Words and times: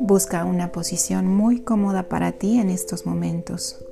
Busca 0.00 0.44
una 0.44 0.70
posición 0.70 1.26
muy 1.26 1.60
cómoda 1.62 2.08
para 2.08 2.32
ti 2.32 2.58
en 2.60 2.70
estos 2.70 3.06
momentos. 3.06 3.84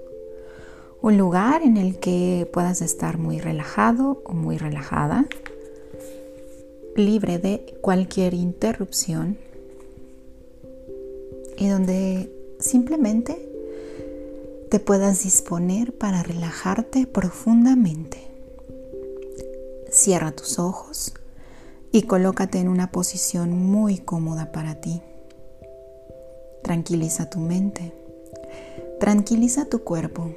Un 1.01 1.19
lugar 1.19 1.63
en 1.63 1.77
el 1.77 1.99
que 1.99 2.49
puedas 2.53 2.81
estar 2.81 3.19
muy 3.19 3.41
relajado 3.41 4.23
o 4.25 4.35
muy 4.35 4.57
relajada, 4.57 5.27
libre 6.95 7.39
de 7.39 7.75
cualquier 7.81 8.35
interrupción 8.35 9.39
y 11.63 11.69
donde 11.69 12.29
simplemente 12.59 13.49
te 14.69 14.81
puedas 14.81 15.23
disponer 15.23 15.97
para 15.97 16.25
relajarte 16.25 17.07
profundamente. 17.07 18.19
Cierra 19.89 20.33
tus 20.33 20.59
ojos 20.59 21.15
y 21.93 22.03
colócate 22.03 22.59
en 22.59 22.67
una 22.67 22.91
posición 22.91 23.53
muy 23.53 23.99
cómoda 23.99 24.51
para 24.51 24.81
ti. 24.81 25.03
Tranquiliza 26.65 27.31
tu 27.31 27.39
mente, 27.39 27.93
tranquiliza 28.99 29.67
tu 29.67 29.85
cuerpo 29.85 30.35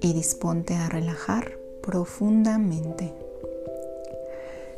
y 0.00 0.14
disponte 0.14 0.72
a 0.74 0.88
relajar 0.88 1.58
profundamente. 1.82 3.12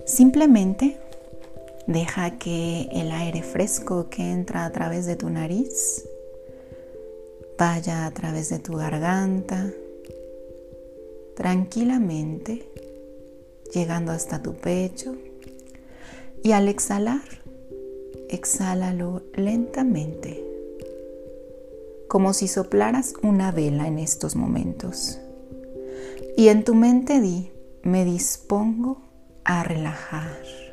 Simplemente 0.07 0.99
deja 1.87 2.39
que 2.39 2.89
el 2.93 3.11
aire 3.13 3.43
fresco 3.43 4.09
que 4.11 4.31
entra 4.31 4.65
a 4.65 4.73
través 4.73 5.07
de 5.07 5.17
tu 5.17 5.31
nariz 5.31 6.05
vaya 7.59 8.07
a 8.07 8.11
través 8.11 8.51
de 8.51 8.59
tu 8.59 8.74
garganta, 8.74 9.71
tranquilamente, 11.35 12.69
llegando 13.73 14.13
hasta 14.13 14.43
tu 14.43 14.55
pecho. 14.55 15.16
Y 16.43 16.52
al 16.52 16.69
exhalar, 16.69 17.23
exhálalo 18.29 19.23
lentamente, 19.35 20.45
como 22.09 22.32
si 22.32 22.47
soplaras 22.47 23.15
una 23.23 23.53
vela 23.53 23.87
en 23.87 23.99
estos 23.99 24.37
momentos. 24.37 25.19
Y 26.37 26.49
en 26.49 26.65
tu 26.65 26.75
mente 26.75 27.21
di, 27.21 27.51
me 27.82 28.05
dispongo 28.05 29.03
a 29.45 29.65
relajar. 29.65 30.66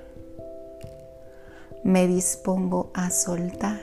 Me 1.83 2.07
dispongo 2.07 2.91
a 2.93 3.09
soltar. 3.09 3.81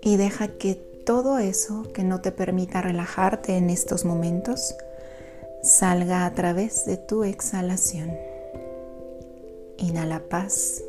Y 0.00 0.16
deja 0.16 0.48
que 0.48 0.74
todo 0.74 1.38
eso 1.38 1.84
que 1.92 2.04
no 2.04 2.20
te 2.20 2.32
permita 2.32 2.82
relajarte 2.82 3.56
en 3.56 3.70
estos 3.70 4.04
momentos 4.04 4.74
salga 5.62 6.26
a 6.26 6.34
través 6.34 6.84
de 6.84 6.96
tu 6.96 7.24
exhalación. 7.24 8.16
Inhala 9.78 10.20
paz 10.28 10.82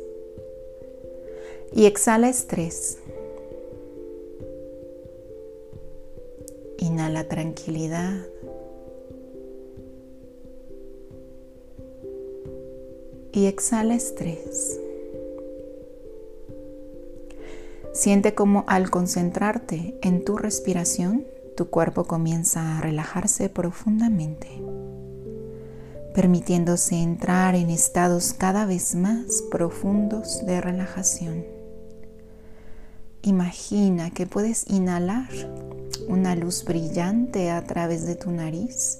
y 1.72 1.86
exhala 1.86 2.28
estrés. 2.28 2.98
Inhala 6.78 7.28
tranquilidad. 7.28 8.26
Y 13.40 13.46
exhala 13.46 13.94
estrés. 13.94 14.78
Siente 17.94 18.34
como 18.34 18.64
al 18.66 18.90
concentrarte 18.90 19.98
en 20.02 20.26
tu 20.26 20.36
respiración, 20.36 21.24
tu 21.56 21.70
cuerpo 21.70 22.04
comienza 22.04 22.76
a 22.76 22.82
relajarse 22.82 23.48
profundamente 23.48 24.46
permitiéndose 26.14 26.96
entrar 26.96 27.54
en 27.54 27.70
estados 27.70 28.34
cada 28.34 28.66
vez 28.66 28.94
más 28.94 29.42
profundos 29.50 30.44
de 30.44 30.60
relajación. 30.60 31.46
Imagina 33.22 34.10
que 34.10 34.26
puedes 34.26 34.68
inhalar 34.68 35.30
una 36.08 36.36
luz 36.36 36.66
brillante 36.66 37.50
a 37.50 37.64
través 37.64 38.04
de 38.04 38.16
tu 38.16 38.32
nariz 38.32 38.98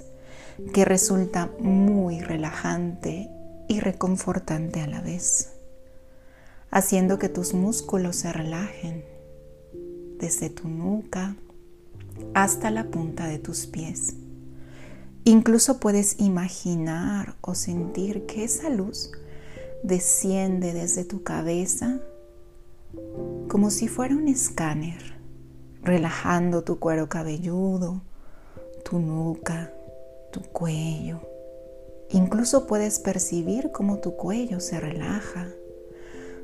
que 0.72 0.86
resulta 0.86 1.50
muy 1.59 2.20
relajante 2.20 3.28
y 3.70 3.78
reconfortante 3.78 4.81
a 4.81 4.88
la 4.88 5.00
vez, 5.00 5.53
haciendo 6.72 7.20
que 7.20 7.28
tus 7.28 7.54
músculos 7.54 8.16
se 8.16 8.32
relajen 8.32 9.04
desde 10.19 10.50
tu 10.50 10.66
nuca 10.66 11.36
hasta 12.34 12.72
la 12.72 12.91
punta 12.91 13.28
de 13.28 13.38
tus 13.38 13.66
pies. 13.66 14.16
Incluso 15.22 15.78
puedes 15.78 16.19
imaginar 16.19 17.36
o 17.42 17.54
sentir 17.54 18.26
que 18.26 18.42
esa 18.42 18.70
luz 18.70 19.12
desciende 19.84 20.72
desde 20.72 21.04
tu 21.04 21.22
cabeza 21.22 22.00
como 23.47 23.70
si 23.70 23.86
fuera 23.86 24.16
un 24.16 24.26
escáner, 24.26 25.14
relajando 25.84 26.64
tu 26.64 26.80
cuero 26.80 27.09
cabelludo, 27.09 28.03
tu 28.84 28.98
nuca, 28.98 29.72
tu 30.32 30.42
cuello. 30.42 31.20
Incluso 32.10 32.66
puedes 32.66 32.98
percibir 32.98 33.71
cómo 33.72 33.98
tu 33.98 34.16
cuello 34.16 34.60
se 34.60 34.81
relaja, 34.81 35.48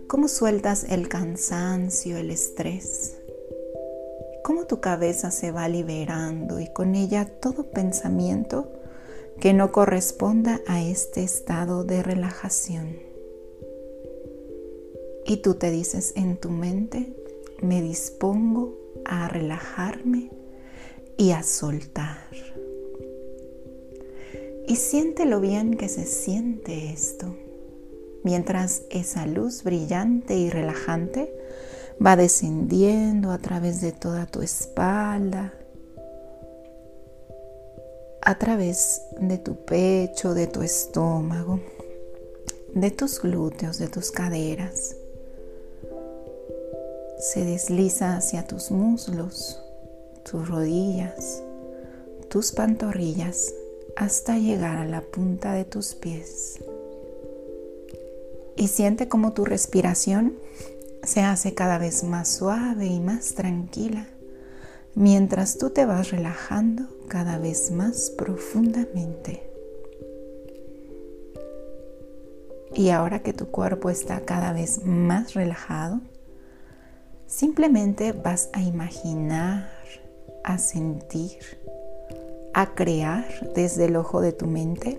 cómo 0.07 0.29
sueltas 0.29 0.87
el 0.89 1.09
cansancio, 1.09 2.17
el 2.17 2.31
estrés 2.31 3.17
cómo 4.47 4.65
tu 4.67 4.79
cabeza 4.79 5.33
se 5.33 5.51
va 5.51 5.69
liberando 5.69 6.61
y 6.61 6.69
con 6.69 6.95
ella 6.95 7.25
todo 7.41 7.73
pensamiento 7.73 8.71
que 9.41 9.53
no 9.53 9.73
corresponda 9.73 10.61
a 10.69 10.81
este 10.81 11.25
estado 11.25 11.83
de 11.83 12.05
relajación. 12.05 12.97
Y 15.27 15.39
tú 15.39 15.55
te 15.55 15.73
dices 15.73 16.13
en 16.15 16.37
tu 16.37 16.51
mente, 16.51 17.13
me 17.61 17.83
dispongo 17.83 18.79
a 19.05 19.27
relajarme 19.27 20.31
y 21.17 21.33
a 21.33 21.43
soltar. 21.43 22.29
Y 24.67 24.77
siente 24.77 25.27
lo 25.27 25.41
bien 25.41 25.77
que 25.77 25.89
se 25.89 26.05
siente 26.05 26.91
esto, 26.91 27.37
mientras 28.25 28.83
esa 28.91 29.25
luz 29.27 29.63
brillante 29.63 30.37
y 30.37 30.51
relajante 30.51 31.33
va 32.05 32.17
descendiendo 32.17 33.31
a 33.31 33.39
través 33.39 33.81
de 33.81 33.93
toda 33.93 34.27
tu 34.27 34.43
espalda, 34.43 35.55
a 38.21 38.39
través 38.39 39.03
de 39.21 39.39
tu 39.39 39.65
pecho, 39.65 40.35
de 40.35 40.49
tu 40.49 40.63
estómago, 40.63 41.61
de 42.75 42.91
tus 42.91 43.21
glúteos, 43.23 43.79
de 43.79 43.87
tus 43.87 44.11
caderas. 44.11 44.97
Se 47.21 47.45
desliza 47.45 48.17
hacia 48.17 48.47
tus 48.47 48.73
muslos, 48.73 49.63
tus 50.29 50.49
rodillas, 50.49 51.43
tus 52.29 52.51
pantorrillas, 52.51 53.55
hasta 53.97 54.39
llegar 54.39 54.77
a 54.77 54.87
la 54.87 55.01
punta 55.01 55.53
de 55.55 55.65
tus 55.65 55.95
pies. 55.95 56.61
Y 58.57 58.69
siente 58.69 59.09
como 59.09 59.33
tu 59.33 59.45
respiración 59.45 60.35
se 61.03 61.21
hace 61.21 61.55
cada 61.55 61.79
vez 61.79 62.05
más 62.05 62.29
suave 62.29 62.87
y 62.87 63.01
más 63.01 63.35
tranquila 63.35 64.09
mientras 64.97 65.59
tú 65.59 65.71
te 65.71 65.85
vas 65.85 66.11
relajando 66.11 66.85
cada 67.07 67.39
vez 67.39 67.71
más 67.71 68.11
profundamente. 68.11 69.43
Y 72.75 72.89
ahora 72.89 73.21
que 73.21 73.33
tu 73.33 73.47
cuerpo 73.47 73.91
está 73.91 74.21
cada 74.23 74.53
vez 74.53 74.85
más 74.85 75.35
relajado, 75.35 76.01
simplemente 77.27 78.13
vas 78.13 78.49
a 78.53 78.63
imaginar, 78.63 79.71
a 80.45 80.59
sentir, 80.59 81.39
a 82.57 82.75
crear 82.75 83.53
desde 83.55 83.85
el 83.85 83.97
ojo 83.97 84.23
de 84.23 84.33
tu 84.33 84.47
mente 84.47 84.99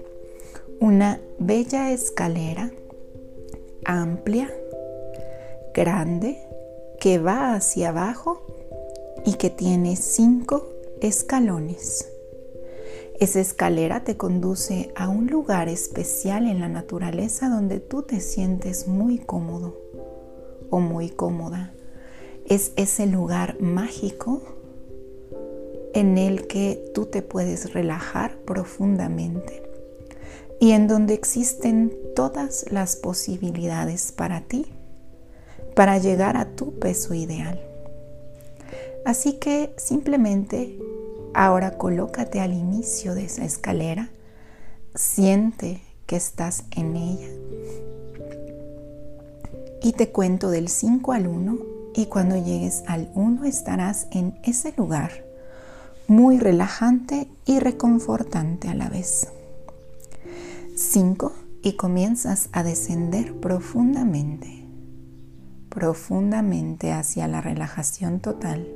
una 0.79 1.19
bella 1.39 1.91
escalera 1.91 2.71
amplia 3.83 4.53
grande 5.73 6.37
que 6.99 7.17
va 7.17 7.55
hacia 7.55 7.89
abajo 7.89 8.45
y 9.25 9.33
que 9.33 9.49
tiene 9.49 9.95
cinco 9.95 10.69
escalones. 11.01 12.07
Esa 13.19 13.39
escalera 13.39 14.03
te 14.03 14.17
conduce 14.17 14.91
a 14.95 15.09
un 15.09 15.25
lugar 15.25 15.67
especial 15.67 16.45
en 16.45 16.59
la 16.59 16.69
naturaleza 16.69 17.49
donde 17.49 17.79
tú 17.79 18.03
te 18.03 18.19
sientes 18.19 18.87
muy 18.87 19.17
cómodo 19.17 19.75
o 20.69 20.79
muy 20.79 21.09
cómoda. 21.09 21.73
Es 22.45 22.73
ese 22.75 23.07
lugar 23.07 23.59
mágico 23.59 24.56
en 25.99 26.19
el 26.19 26.45
que 26.45 26.91
tú 26.93 27.07
te 27.07 27.23
puedes 27.23 27.73
relajar 27.73 28.37
profundamente 28.45 29.63
y 30.59 30.71
en 30.71 30.87
donde 30.87 31.15
existen 31.15 31.91
todas 32.15 32.65
las 32.69 32.95
posibilidades 32.95 34.11
para 34.11 34.41
ti 34.41 34.67
para 35.75 35.97
llegar 35.97 36.37
a 36.37 36.55
tu 36.55 36.77
peso 36.77 37.15
ideal. 37.15 37.59
Así 39.05 39.33
que 39.33 39.73
simplemente 39.77 40.77
ahora 41.33 41.79
colócate 41.79 42.41
al 42.41 42.53
inicio 42.53 43.15
de 43.15 43.25
esa 43.25 43.43
escalera, 43.43 44.11
siente 44.93 45.81
que 46.05 46.15
estás 46.15 46.63
en 46.75 46.95
ella 46.95 47.29
y 49.81 49.93
te 49.93 50.09
cuento 50.09 50.51
del 50.51 50.69
5 50.69 51.11
al 51.11 51.27
1 51.27 51.57
y 51.95 52.05
cuando 52.05 52.35
llegues 52.35 52.83
al 52.85 53.09
1 53.15 53.45
estarás 53.45 54.07
en 54.11 54.39
ese 54.43 54.73
lugar 54.77 55.26
muy 56.07 56.39
relajante 56.39 57.29
y 57.45 57.59
reconfortante 57.59 58.69
a 58.69 58.75
la 58.75 58.89
vez. 58.89 59.27
5 60.75 61.33
y 61.61 61.73
comienzas 61.73 62.49
a 62.53 62.63
descender 62.63 63.39
profundamente, 63.39 64.65
profundamente 65.69 66.93
hacia 66.93 67.27
la 67.27 67.41
relajación 67.41 68.21
total. 68.21 68.67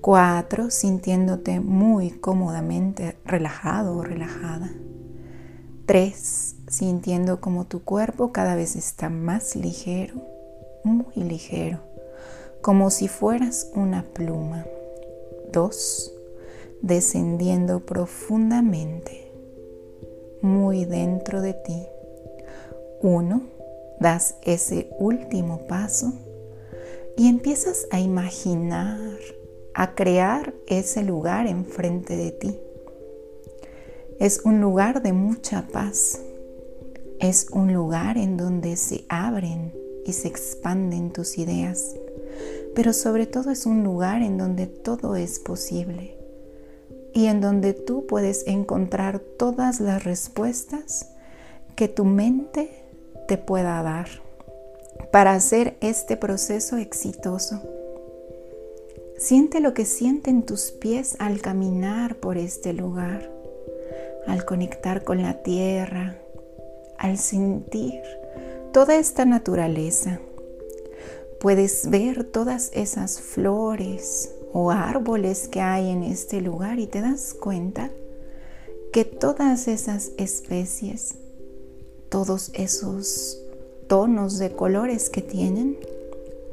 4 0.00 0.70
sintiéndote 0.70 1.58
muy 1.58 2.10
cómodamente 2.10 3.18
relajado 3.24 3.96
o 3.96 4.04
relajada. 4.04 4.70
3 5.86 6.56
sintiendo 6.68 7.40
como 7.40 7.66
tu 7.66 7.82
cuerpo 7.82 8.30
cada 8.30 8.54
vez 8.54 8.76
está 8.76 9.08
más 9.08 9.56
ligero, 9.56 10.14
muy 10.84 11.12
ligero, 11.16 11.80
como 12.62 12.90
si 12.90 13.08
fueras 13.08 13.68
una 13.74 14.04
pluma. 14.04 14.64
2 15.52 16.12
descendiendo 16.82 17.80
profundamente, 17.80 19.30
muy 20.42 20.84
dentro 20.84 21.40
de 21.40 21.54
ti. 21.54 21.82
Uno, 23.02 23.42
das 24.00 24.36
ese 24.42 24.90
último 24.98 25.66
paso 25.66 26.12
y 27.16 27.28
empiezas 27.28 27.86
a 27.90 28.00
imaginar, 28.00 28.98
a 29.74 29.94
crear 29.94 30.54
ese 30.66 31.02
lugar 31.02 31.46
enfrente 31.46 32.16
de 32.16 32.30
ti. 32.32 32.58
Es 34.18 34.40
un 34.44 34.60
lugar 34.60 35.02
de 35.02 35.12
mucha 35.12 35.66
paz. 35.68 36.20
Es 37.20 37.48
un 37.50 37.72
lugar 37.72 38.16
en 38.16 38.36
donde 38.36 38.76
se 38.76 39.04
abren 39.08 39.72
y 40.06 40.12
se 40.12 40.28
expanden 40.28 41.12
tus 41.12 41.36
ideas 41.36 41.94
pero 42.74 42.92
sobre 42.92 43.26
todo 43.26 43.50
es 43.50 43.66
un 43.66 43.82
lugar 43.82 44.22
en 44.22 44.38
donde 44.38 44.66
todo 44.66 45.16
es 45.16 45.38
posible 45.38 46.16
y 47.12 47.26
en 47.26 47.40
donde 47.40 47.74
tú 47.74 48.06
puedes 48.06 48.46
encontrar 48.46 49.18
todas 49.18 49.80
las 49.80 50.04
respuestas 50.04 51.10
que 51.76 51.88
tu 51.88 52.04
mente 52.04 52.70
te 53.26 53.38
pueda 53.38 53.82
dar 53.82 54.08
para 55.12 55.32
hacer 55.32 55.76
este 55.80 56.16
proceso 56.16 56.76
exitoso. 56.76 57.62
Siente 59.18 59.60
lo 59.60 59.74
que 59.74 59.84
sienten 59.84 60.44
tus 60.44 60.70
pies 60.70 61.16
al 61.18 61.40
caminar 61.40 62.16
por 62.16 62.38
este 62.38 62.72
lugar, 62.72 63.30
al 64.26 64.44
conectar 64.44 65.04
con 65.04 65.22
la 65.22 65.42
tierra, 65.42 66.16
al 66.98 67.18
sentir 67.18 68.02
toda 68.72 68.96
esta 68.96 69.24
naturaleza 69.24 70.20
Puedes 71.40 71.88
ver 71.88 72.24
todas 72.24 72.70
esas 72.74 73.18
flores 73.18 74.30
o 74.52 74.70
árboles 74.70 75.48
que 75.48 75.60
hay 75.60 75.90
en 75.90 76.02
este 76.02 76.40
lugar 76.40 76.78
y 76.78 76.86
te 76.86 77.00
das 77.00 77.34
cuenta 77.34 77.90
que 78.92 79.04
todas 79.04 79.68
esas 79.68 80.10
especies, 80.16 81.14
todos 82.08 82.50
esos 82.54 83.38
tonos 83.86 84.38
de 84.38 84.52
colores 84.52 85.10
que 85.10 85.22
tienen, 85.22 85.78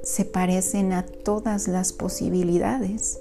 se 0.04 0.24
parecen 0.24 0.94
a 0.94 1.04
todas 1.04 1.68
las 1.68 1.94
posibilidades 1.94 3.20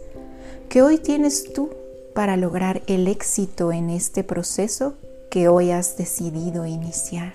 que 0.68 0.82
hoy 0.82 0.98
tienes 0.98 1.52
tú 1.52 1.70
para 2.14 2.36
lograr 2.36 2.82
el 2.86 3.08
éxito 3.08 3.72
en 3.72 3.90
este 3.90 4.24
proceso 4.24 4.94
que 5.30 5.48
hoy 5.48 5.70
has 5.70 5.96
decidido 5.96 6.66
iniciar. 6.66 7.34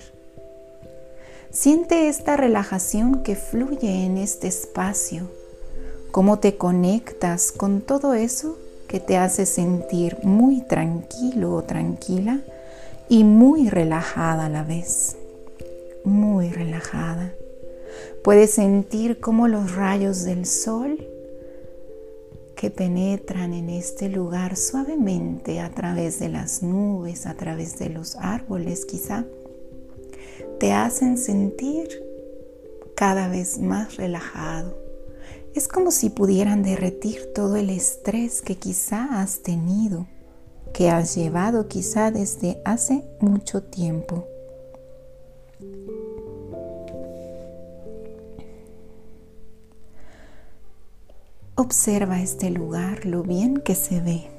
Siente 1.52 2.08
esta 2.08 2.38
relajación 2.38 3.24
que 3.24 3.36
fluye 3.36 4.06
en 4.06 4.18
este 4.18 4.48
espacio, 4.48 5.30
cómo 6.12 6.40
te 6.40 6.58
conectas 6.58 7.52
con 7.52 7.81
todo 7.81 8.13
eso 8.13 8.58
que 8.88 9.00
te 9.00 9.18
hace 9.18 9.46
sentir 9.46 10.18
muy 10.24 10.62
tranquilo 10.62 11.56
o 11.56 11.63
tranquila 11.63 12.42
y 13.08 13.24
muy 13.24 13.69
relajada 13.69 14.46
a 14.48 14.50
la 14.50 14.63
vez, 14.63 15.16
muy 16.04 16.50
relajada. 16.50 17.34
Puedes 18.24 18.52
sentir 18.52 19.19
cómo 19.19 19.48
los 19.48 19.75
rayos 19.75 20.24
del 20.24 20.46
sol 20.46 21.08
que 22.56 22.69
penetran 22.69 23.54
en 23.54 23.69
este 23.69 24.10
lugar 24.10 24.56
suavemente 24.56 25.62
a 25.62 25.72
través 25.72 26.19
de 26.19 26.30
las 26.30 26.62
nubes, 26.62 27.25
a 27.25 27.36
través 27.36 27.80
de 27.80 27.90
los 27.90 28.18
árboles 28.18 28.86
quizá, 28.86 29.25
te 30.60 30.74
hacen 30.74 31.18
sentir 31.18 31.88
cada 32.94 33.30
vez 33.30 33.57
más 33.57 33.96
relajado. 33.96 34.81
Es 35.56 35.68
como 35.68 35.92
si 35.92 36.09
pudieran 36.09 36.63
derretir 36.63 37.33
todo 37.33 37.56
el 37.56 37.69
estrés 37.69 38.42
que 38.42 38.56
quizá 38.57 39.21
has 39.21 39.39
tenido, 39.39 40.07
que 40.74 40.89
has 40.89 41.15
llevado 41.15 41.68
quizá 41.68 42.12
desde 42.12 42.62
hace 42.65 43.03
mucho 43.19 43.63
tiempo. 43.63 44.27
Observa 51.56 52.21
este 52.21 52.50
lugar, 52.50 53.06
lo 53.06 53.24
bien 53.24 53.57
que 53.57 53.75
se 53.75 54.01
ve. 54.01 54.31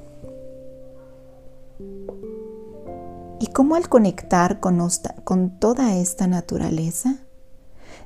y 3.43 3.47
cómo 3.47 3.75
al 3.75 3.89
conectar 3.89 4.61
con, 4.61 4.79
con 5.25 5.59
toda 5.59 5.97
esta 5.97 6.27
naturaleza, 6.27 7.22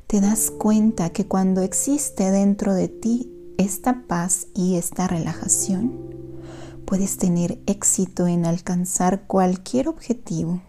te 0.08 0.22
das 0.22 0.52
cuenta 0.52 1.10
que 1.10 1.28
cuando 1.28 1.62
existe 1.62 2.32
dentro 2.32 2.74
de 2.74 2.88
ti 2.88 3.30
esta 3.58 4.04
paz 4.08 4.48
y 4.56 4.78
esta 4.78 5.06
relajación, 5.06 5.92
puedes 6.86 7.18
tener 7.18 7.60
éxito 7.66 8.26
en 8.26 8.46
alcanzar 8.46 9.28
cualquier 9.28 9.90
objetivo, 9.90 10.62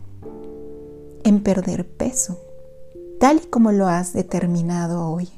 en 1.22 1.40
perder 1.44 1.88
peso, 1.88 2.40
tal 3.20 3.42
y 3.44 3.46
como 3.46 3.70
lo 3.70 3.86
has 3.86 4.12
determinado 4.12 5.08
hoy. 5.08 5.28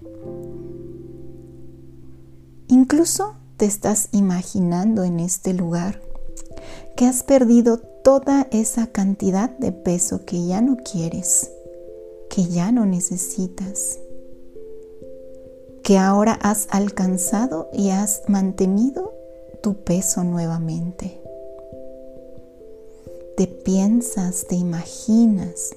Incluso 2.69 3.35
te 3.59 3.67
estás 3.67 4.09
imaginando 4.13 5.05
en 5.05 5.21
este 5.21 5.53
lugar 5.53 6.01
que 6.97 7.05
has 7.05 7.23
perdido 7.23 7.79
toda 8.03 8.49
esa 8.51 8.87
cantidad 8.87 9.51
de 9.59 9.73
peso 9.73 10.25
que 10.25 10.47
ya 10.47 10.63
no 10.63 10.79
quieres, 10.79 11.51
que 12.31 12.47
ya 12.47 12.73
no 12.73 12.87
necesitas, 12.87 13.99
que 15.83 15.99
ahora 15.99 16.33
has 16.41 16.67
alcanzado 16.71 17.69
y 17.75 17.91
has 17.91 18.23
mantenido 18.29 19.13
tu 19.63 19.75
peso 19.85 20.25
nuevamente. 20.25 21.21
Te 23.37 23.47
piensas, 23.47 24.47
te 24.47 24.55
imaginas, 24.55 25.75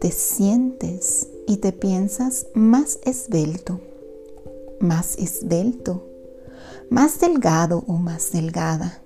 te 0.00 0.10
sientes 0.10 1.28
y 1.46 1.56
te 1.58 1.72
piensas 1.72 2.46
más 2.52 2.98
esbelto, 3.04 3.80
más 4.80 5.16
esbelto, 5.16 6.02
más 6.90 7.20
delgado 7.20 7.84
o 7.86 7.94
más 7.94 8.32
delgada 8.32 9.02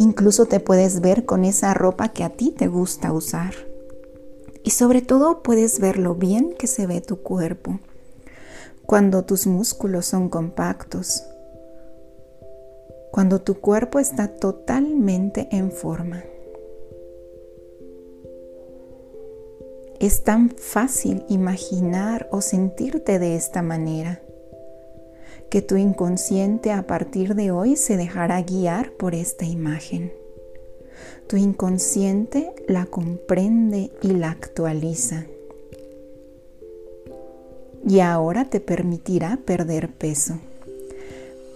Incluso 0.00 0.46
te 0.46 0.60
puedes 0.60 1.02
ver 1.02 1.26
con 1.26 1.44
esa 1.44 1.74
ropa 1.74 2.08
que 2.08 2.24
a 2.24 2.30
ti 2.30 2.52
te 2.52 2.68
gusta 2.68 3.12
usar. 3.12 3.69
Y 4.62 4.70
sobre 4.70 5.02
todo 5.02 5.42
puedes 5.42 5.80
ver 5.80 5.98
lo 5.98 6.14
bien 6.14 6.54
que 6.58 6.66
se 6.66 6.86
ve 6.86 7.00
tu 7.00 7.22
cuerpo 7.22 7.80
cuando 8.90 9.24
tus 9.24 9.46
músculos 9.46 10.06
son 10.06 10.28
compactos, 10.28 11.24
cuando 13.12 13.40
tu 13.40 13.60
cuerpo 13.60 13.98
está 14.00 14.28
totalmente 14.28 15.48
en 15.52 15.70
forma. 15.70 16.24
Es 20.00 20.24
tan 20.24 20.50
fácil 20.50 21.24
imaginar 21.28 22.28
o 22.32 22.40
sentirte 22.40 23.18
de 23.18 23.36
esta 23.36 23.62
manera 23.62 24.22
que 25.50 25.62
tu 25.62 25.76
inconsciente 25.76 26.72
a 26.72 26.86
partir 26.86 27.34
de 27.34 27.50
hoy 27.50 27.76
se 27.76 27.96
dejará 27.96 28.40
guiar 28.40 28.92
por 28.92 29.14
esta 29.14 29.44
imagen. 29.44 30.19
Tu 31.26 31.36
inconsciente 31.36 32.52
la 32.66 32.86
comprende 32.86 33.90
y 34.02 34.08
la 34.08 34.30
actualiza. 34.30 35.26
Y 37.86 38.00
ahora 38.00 38.44
te 38.44 38.60
permitirá 38.60 39.38
perder 39.44 39.88
peso. 39.88 40.38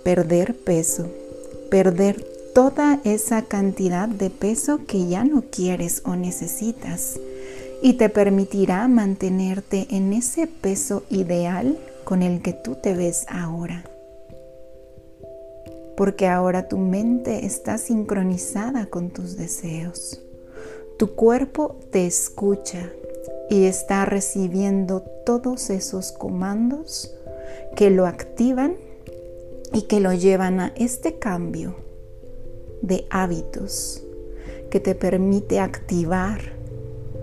Perder 0.05 0.55
peso. 0.57 1.11
Perder 1.71 2.25
toda 2.55 3.01
esa 3.05 3.43
cantidad 3.43 4.09
de 4.09 4.31
peso 4.31 4.81
que 4.87 5.07
ya 5.07 5.25
no 5.25 5.45
quieres 5.51 6.03
o 6.05 6.17
necesitas. 6.17 7.19
y 7.85 7.95
te 7.95 8.09
permitirá 8.09 8.89
mantenerte 8.89 9.87
en 9.91 10.15
ese 10.15 10.47
peso 10.47 11.05
ideal 11.11 11.79
con 12.05 12.23
el 12.23 12.41
que 12.41 12.55
tú 12.55 12.77
te 12.77 12.95
ves 12.95 13.27
ahora. 13.29 13.85
Porque 15.97 16.27
ahora 16.27 16.69
tu 16.69 16.79
mente 16.79 17.47
está 17.47 17.79
sincronizada 17.79 18.87
con 18.87 19.11
tus 19.11 19.37
deseos. 19.37 20.23
Tu 20.99 21.15
cuerpo 21.15 21.79
te 21.91 22.07
escucha 22.07 22.91
y 23.51 23.65
está 23.65 24.05
recibiendo 24.05 25.03
todos 25.25 25.71
esos 25.71 26.13
comandos 26.13 27.15
que 27.77 27.91
lo 27.91 28.07
activan 28.07 28.77
y 29.73 29.83
que 29.83 30.01
lo 30.01 30.13
llevan 30.13 30.61
a 30.61 30.73
este 30.77 31.19
cambio 31.19 31.77
de 32.83 33.07
hábitos 33.11 34.03
que 34.71 34.81
te 34.81 34.95
permite 34.95 35.61
activar 35.61 36.41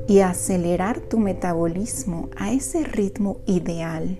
y 0.08 0.20
acelerar 0.20 1.00
tu 1.00 1.20
metabolismo 1.20 2.30
a 2.36 2.52
ese 2.52 2.84
ritmo 2.84 3.40
ideal, 3.46 4.20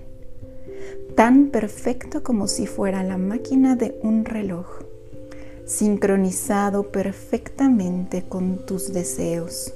tan 1.14 1.48
perfecto 1.48 2.22
como 2.22 2.48
si 2.48 2.66
fuera 2.66 3.02
la 3.02 3.18
máquina 3.18 3.76
de 3.76 3.98
un 4.02 4.24
reloj, 4.24 4.66
sincronizado 5.66 6.90
perfectamente 6.90 8.22
con 8.22 8.64
tus 8.66 8.92
deseos 8.92 9.72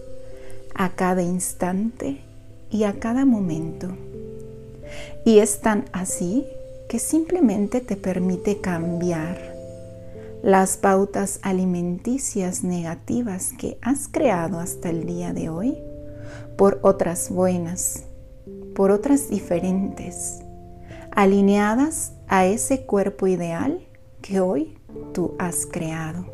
a 0.74 0.90
cada 0.90 1.22
instante 1.22 2.20
y 2.70 2.84
a 2.84 2.94
cada 2.94 3.24
momento. 3.24 3.88
Y 5.24 5.38
es 5.38 5.60
tan 5.60 5.84
así 5.92 6.46
que 6.88 6.98
simplemente 6.98 7.80
te 7.80 7.96
permite 7.96 8.60
cambiar 8.60 9.56
las 10.42 10.76
pautas 10.76 11.40
alimenticias 11.42 12.62
negativas 12.62 13.52
que 13.58 13.78
has 13.82 14.06
creado 14.08 14.60
hasta 14.60 14.90
el 14.90 15.04
día 15.04 15.32
de 15.32 15.48
hoy 15.48 15.76
por 16.56 16.78
otras 16.82 17.30
buenas, 17.30 18.04
por 18.74 18.90
otras 18.90 19.28
diferentes, 19.28 20.40
alineadas 21.16 22.12
a 22.28 22.44
ese 22.44 22.84
cuerpo 22.84 23.26
ideal 23.26 23.88
que 24.20 24.38
hoy 24.40 24.76
tú 25.14 25.34
has 25.38 25.64
creado. 25.64 26.26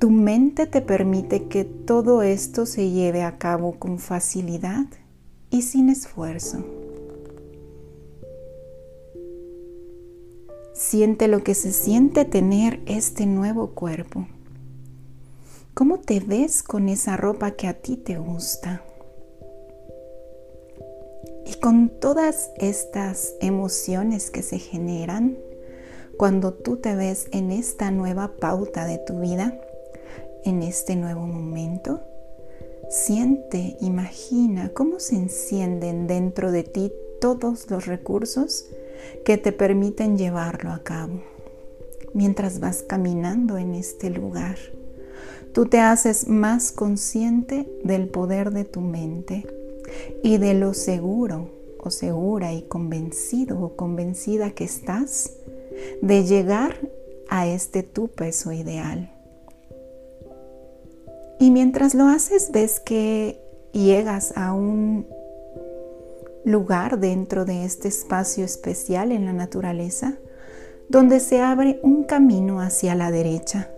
Tu 0.00 0.10
mente 0.10 0.66
te 0.66 0.82
permite 0.82 1.44
que 1.44 1.64
todo 1.64 2.22
esto 2.22 2.66
se 2.66 2.90
lleve 2.90 3.22
a 3.22 3.38
cabo 3.38 3.78
con 3.78 4.00
facilidad 4.00 4.86
y 5.50 5.62
sin 5.62 5.88
esfuerzo. 5.88 6.64
Siente 10.74 11.28
lo 11.28 11.44
que 11.44 11.54
se 11.54 11.72
siente 11.72 12.24
tener 12.24 12.82
este 12.86 13.24
nuevo 13.24 13.70
cuerpo. 13.70 14.26
¿Cómo 15.74 16.00
te 16.00 16.18
ves 16.18 16.64
con 16.64 16.88
esa 16.88 17.16
ropa 17.16 17.52
que 17.52 17.68
a 17.68 17.74
ti 17.74 17.96
te 17.96 18.18
gusta? 18.18 18.82
Y 21.46 21.54
con 21.54 21.88
todas 21.88 22.50
estas 22.56 23.34
emociones 23.40 24.30
que 24.30 24.42
se 24.42 24.58
generan 24.58 25.36
cuando 26.16 26.54
tú 26.54 26.76
te 26.76 26.94
ves 26.94 27.26
en 27.32 27.50
esta 27.50 27.90
nueva 27.90 28.36
pauta 28.38 28.86
de 28.86 28.98
tu 28.98 29.20
vida, 29.20 29.60
en 30.44 30.62
este 30.62 30.96
nuevo 30.96 31.26
momento, 31.26 32.00
siente, 32.88 33.76
imagina 33.80 34.70
cómo 34.72 35.00
se 35.00 35.16
encienden 35.16 36.06
dentro 36.06 36.52
de 36.52 36.62
ti 36.62 36.92
todos 37.20 37.70
los 37.70 37.86
recursos 37.86 38.66
que 39.24 39.38
te 39.38 39.52
permiten 39.52 40.16
llevarlo 40.16 40.70
a 40.70 40.82
cabo. 40.82 41.22
Mientras 42.12 42.60
vas 42.60 42.82
caminando 42.82 43.58
en 43.58 43.74
este 43.74 44.08
lugar, 44.08 44.56
tú 45.52 45.66
te 45.66 45.80
haces 45.80 46.28
más 46.28 46.70
consciente 46.70 47.68
del 47.82 48.08
poder 48.08 48.52
de 48.52 48.64
tu 48.64 48.80
mente 48.80 49.44
y 50.22 50.38
de 50.38 50.54
lo 50.54 50.74
seguro 50.74 51.50
o 51.78 51.90
segura 51.90 52.52
y 52.52 52.62
convencido 52.62 53.60
o 53.60 53.76
convencida 53.76 54.50
que 54.50 54.64
estás 54.64 55.32
de 56.00 56.24
llegar 56.24 56.76
a 57.28 57.46
este 57.46 57.82
tu 57.82 58.08
peso 58.08 58.52
ideal. 58.52 59.10
Y 61.38 61.50
mientras 61.50 61.94
lo 61.94 62.06
haces 62.06 62.50
ves 62.52 62.80
que 62.80 63.40
llegas 63.72 64.32
a 64.36 64.52
un 64.52 65.06
lugar 66.44 67.00
dentro 67.00 67.44
de 67.44 67.64
este 67.64 67.88
espacio 67.88 68.44
especial 68.44 69.12
en 69.12 69.24
la 69.24 69.32
naturaleza 69.32 70.18
donde 70.88 71.18
se 71.20 71.40
abre 71.40 71.80
un 71.82 72.04
camino 72.04 72.60
hacia 72.60 72.94
la 72.94 73.10
derecha. 73.10 73.70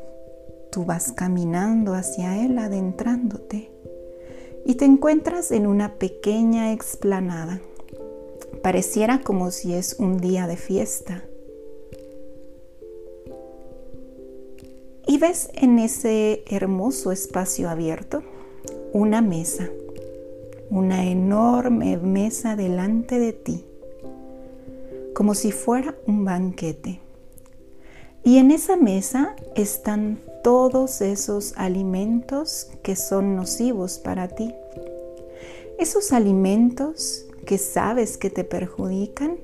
Tú 0.70 0.84
vas 0.84 1.12
caminando 1.12 1.94
hacia 1.94 2.44
él 2.44 2.58
adentrándote 2.58 3.70
y 4.66 4.74
te 4.74 4.84
encuentras 4.84 5.52
en 5.52 5.66
una 5.66 5.94
pequeña 5.94 6.72
explanada. 6.72 7.60
Pareciera 8.62 9.20
como 9.20 9.50
si 9.50 9.72
es 9.72 9.96
un 9.98 10.18
día 10.18 10.46
de 10.46 10.56
fiesta. 10.56 11.24
Y 15.06 15.18
ves 15.18 15.48
en 15.54 15.78
ese 15.78 16.42
hermoso 16.50 17.12
espacio 17.12 17.70
abierto 17.70 18.22
una 18.92 19.22
mesa 19.22 19.70
una 20.70 21.04
enorme 21.04 21.96
mesa 21.96 22.56
delante 22.56 23.18
de 23.18 23.32
ti, 23.32 23.64
como 25.14 25.34
si 25.34 25.52
fuera 25.52 25.94
un 26.06 26.24
banquete. 26.24 27.00
Y 28.24 28.38
en 28.38 28.50
esa 28.50 28.76
mesa 28.76 29.36
están 29.54 30.20
todos 30.46 31.00
esos 31.00 31.54
alimentos 31.56 32.68
que 32.84 32.94
son 32.94 33.34
nocivos 33.34 33.98
para 33.98 34.28
ti. 34.28 34.54
Esos 35.76 36.12
alimentos 36.12 37.26
que 37.44 37.58
sabes 37.58 38.16
que 38.16 38.30
te 38.30 38.44
perjudican, 38.44 39.38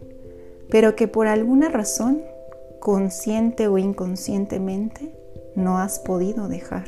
pero 0.71 0.95
que 0.95 1.09
por 1.09 1.27
alguna 1.27 1.71
razón, 1.71 2.23
consciente 2.79 3.67
o 3.67 3.79
inconscientemente, 3.79 5.13
no 5.57 5.79
has 5.79 5.99
podido 5.99 6.47
dejar. 6.47 6.87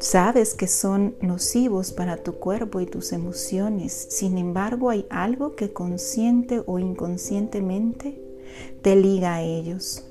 Sabes 0.00 0.52
que 0.52 0.66
son 0.66 1.14
nocivos 1.20 1.92
para 1.92 2.16
tu 2.16 2.40
cuerpo 2.40 2.80
y 2.80 2.86
tus 2.86 3.12
emociones. 3.12 3.92
Sin 3.92 4.36
embargo, 4.36 4.90
hay 4.90 5.06
algo 5.10 5.54
que 5.54 5.72
consciente 5.72 6.64
o 6.66 6.80
inconscientemente 6.80 8.20
te 8.82 8.96
liga 8.96 9.36
a 9.36 9.42
ellos. 9.42 10.02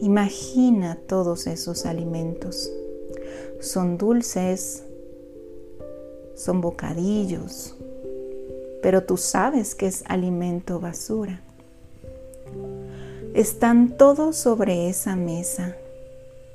Imagina 0.00 0.98
todos 1.06 1.46
esos 1.46 1.86
alimentos. 1.86 2.72
Son 3.60 3.98
dulces, 3.98 4.84
son 6.34 6.60
bocadillos, 6.60 7.76
pero 8.82 9.04
tú 9.04 9.16
sabes 9.16 9.74
que 9.74 9.86
es 9.86 10.02
alimento 10.06 10.80
basura. 10.80 11.42
Están 13.34 13.96
todos 13.96 14.36
sobre 14.36 14.88
esa 14.88 15.16
mesa 15.16 15.76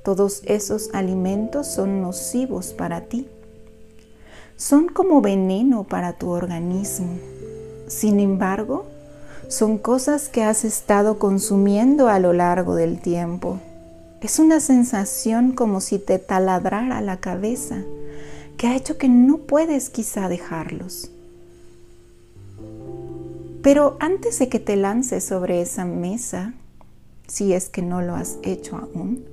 todos 0.05 0.43
esos 0.45 0.91
alimentos 0.93 1.65
son 1.65 1.99
nocivos 2.03 2.73
para 2.73 3.01
ti. 3.01 3.27
Son 4.55 4.87
como 4.87 5.19
veneno 5.19 5.83
para 5.83 6.13
tu 6.13 6.29
organismo. 6.29 7.17
Sin 7.87 8.19
embargo, 8.19 8.85
son 9.47 9.77
cosas 9.77 10.29
que 10.29 10.43
has 10.43 10.65
estado 10.65 11.19
consumiendo 11.19 12.07
a 12.07 12.19
lo 12.19 12.33
largo 12.33 12.75
del 12.75 12.99
tiempo. 12.99 13.59
Es 14.21 14.39
una 14.39 14.59
sensación 14.59 15.51
como 15.51 15.81
si 15.81 15.99
te 15.99 16.19
taladrara 16.19 17.01
la 17.01 17.17
cabeza, 17.17 17.83
que 18.57 18.67
ha 18.67 18.75
hecho 18.75 18.97
que 18.97 19.09
no 19.09 19.37
puedes 19.39 19.89
quizá 19.89 20.29
dejarlos. 20.29 21.11
Pero 23.61 23.97
antes 23.99 24.39
de 24.39 24.49
que 24.49 24.59
te 24.59 24.75
lances 24.75 25.23
sobre 25.23 25.61
esa 25.61 25.85
mesa, 25.85 26.53
si 27.27 27.53
es 27.53 27.69
que 27.69 27.81
no 27.81 28.01
lo 28.01 28.15
has 28.15 28.37
hecho 28.43 28.77
aún, 28.77 29.25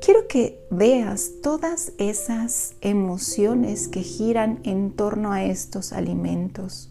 quiero 0.00 0.28
que 0.28 0.60
veas 0.70 1.30
todas 1.42 1.92
esas 1.98 2.74
emociones 2.80 3.88
que 3.88 4.02
giran 4.02 4.60
en 4.62 4.92
torno 4.92 5.32
a 5.32 5.44
estos 5.44 5.92
alimentos. 5.92 6.90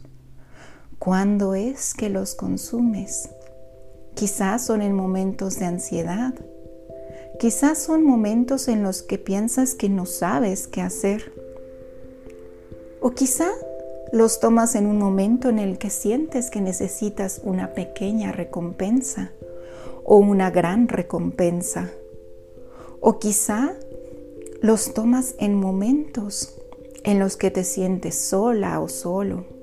¿Cuándo 1.00 1.56
es 1.56 1.94
que 1.94 2.10
los 2.10 2.36
consumes? 2.36 3.30
Quizás 4.16 4.66
son 4.66 4.82
en 4.82 4.94
momentos 4.94 5.60
de 5.60 5.66
ansiedad. 5.66 6.34
Quizás 7.40 7.78
son 7.78 8.04
momentos 8.04 8.68
en 8.68 8.84
los 8.84 9.04
que 9.04 9.18
piensas 9.18 9.76
que 9.76 9.90
no 9.90 10.06
sabes 10.06 10.68
qué 10.68 10.82
hacer. 10.82 11.34
O 13.00 13.12
quizá 13.12 13.50
los 14.12 14.40
tomas 14.40 14.76
en 14.76 14.88
un 14.88 14.98
momento 14.98 15.50
en 15.50 15.60
el 15.60 15.78
que 15.78 15.90
sientes 15.90 16.50
que 16.50 16.62
necesitas 16.62 17.42
una 17.44 17.74
pequeña 17.74 18.32
recompensa 18.32 19.32
o 20.04 20.18
una 20.18 20.50
gran 20.50 20.88
recompensa 20.88 21.92
o 23.00 23.20
quizá 23.20 23.74
los 24.62 24.94
tomas 24.94 25.36
en 25.38 25.56
momentos 25.56 26.56
en 27.04 27.20
los 27.20 27.38
que 27.38 27.52
te 27.52 27.64
sientes 27.64 28.16
sola 28.16 28.80
o 28.80 28.90
solo. 28.90 29.57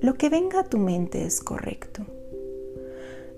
Lo 0.00 0.14
que 0.14 0.28
venga 0.28 0.60
a 0.60 0.64
tu 0.64 0.78
mente 0.78 1.24
es 1.24 1.40
correcto. 1.40 2.06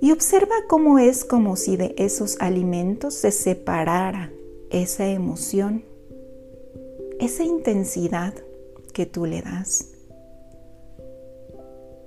Y 0.01 0.13
observa 0.13 0.55
cómo 0.69 0.99
es 0.99 1.25
como 1.25 1.57
si 1.57 1.77
de 1.77 1.95
esos 1.99 2.37
alimentos 2.41 3.15
se 3.15 3.33
separara 3.33 4.33
esa 4.71 5.07
emoción 5.07 5.85
esa 7.19 7.43
intensidad 7.43 8.33
que 8.93 9.07
tú 9.07 9.27
le 9.27 9.43
das. 9.43 9.89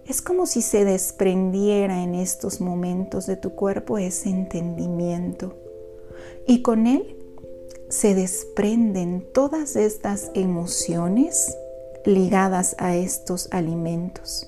Es 0.05 0.21
como 0.21 0.45
si 0.45 0.61
se 0.61 0.83
desprendiera 0.83 2.03
en 2.03 2.15
estos 2.15 2.59
momentos 2.59 3.27
de 3.27 3.35
tu 3.35 3.51
cuerpo 3.51 3.97
ese 3.97 4.29
entendimiento 4.29 5.55
y 6.47 6.61
con 6.61 6.87
él 6.87 7.17
se 7.89 8.15
desprenden 8.15 9.25
todas 9.33 9.75
estas 9.75 10.31
emociones 10.33 11.55
ligadas 12.05 12.75
a 12.79 12.95
estos 12.95 13.47
alimentos, 13.51 14.47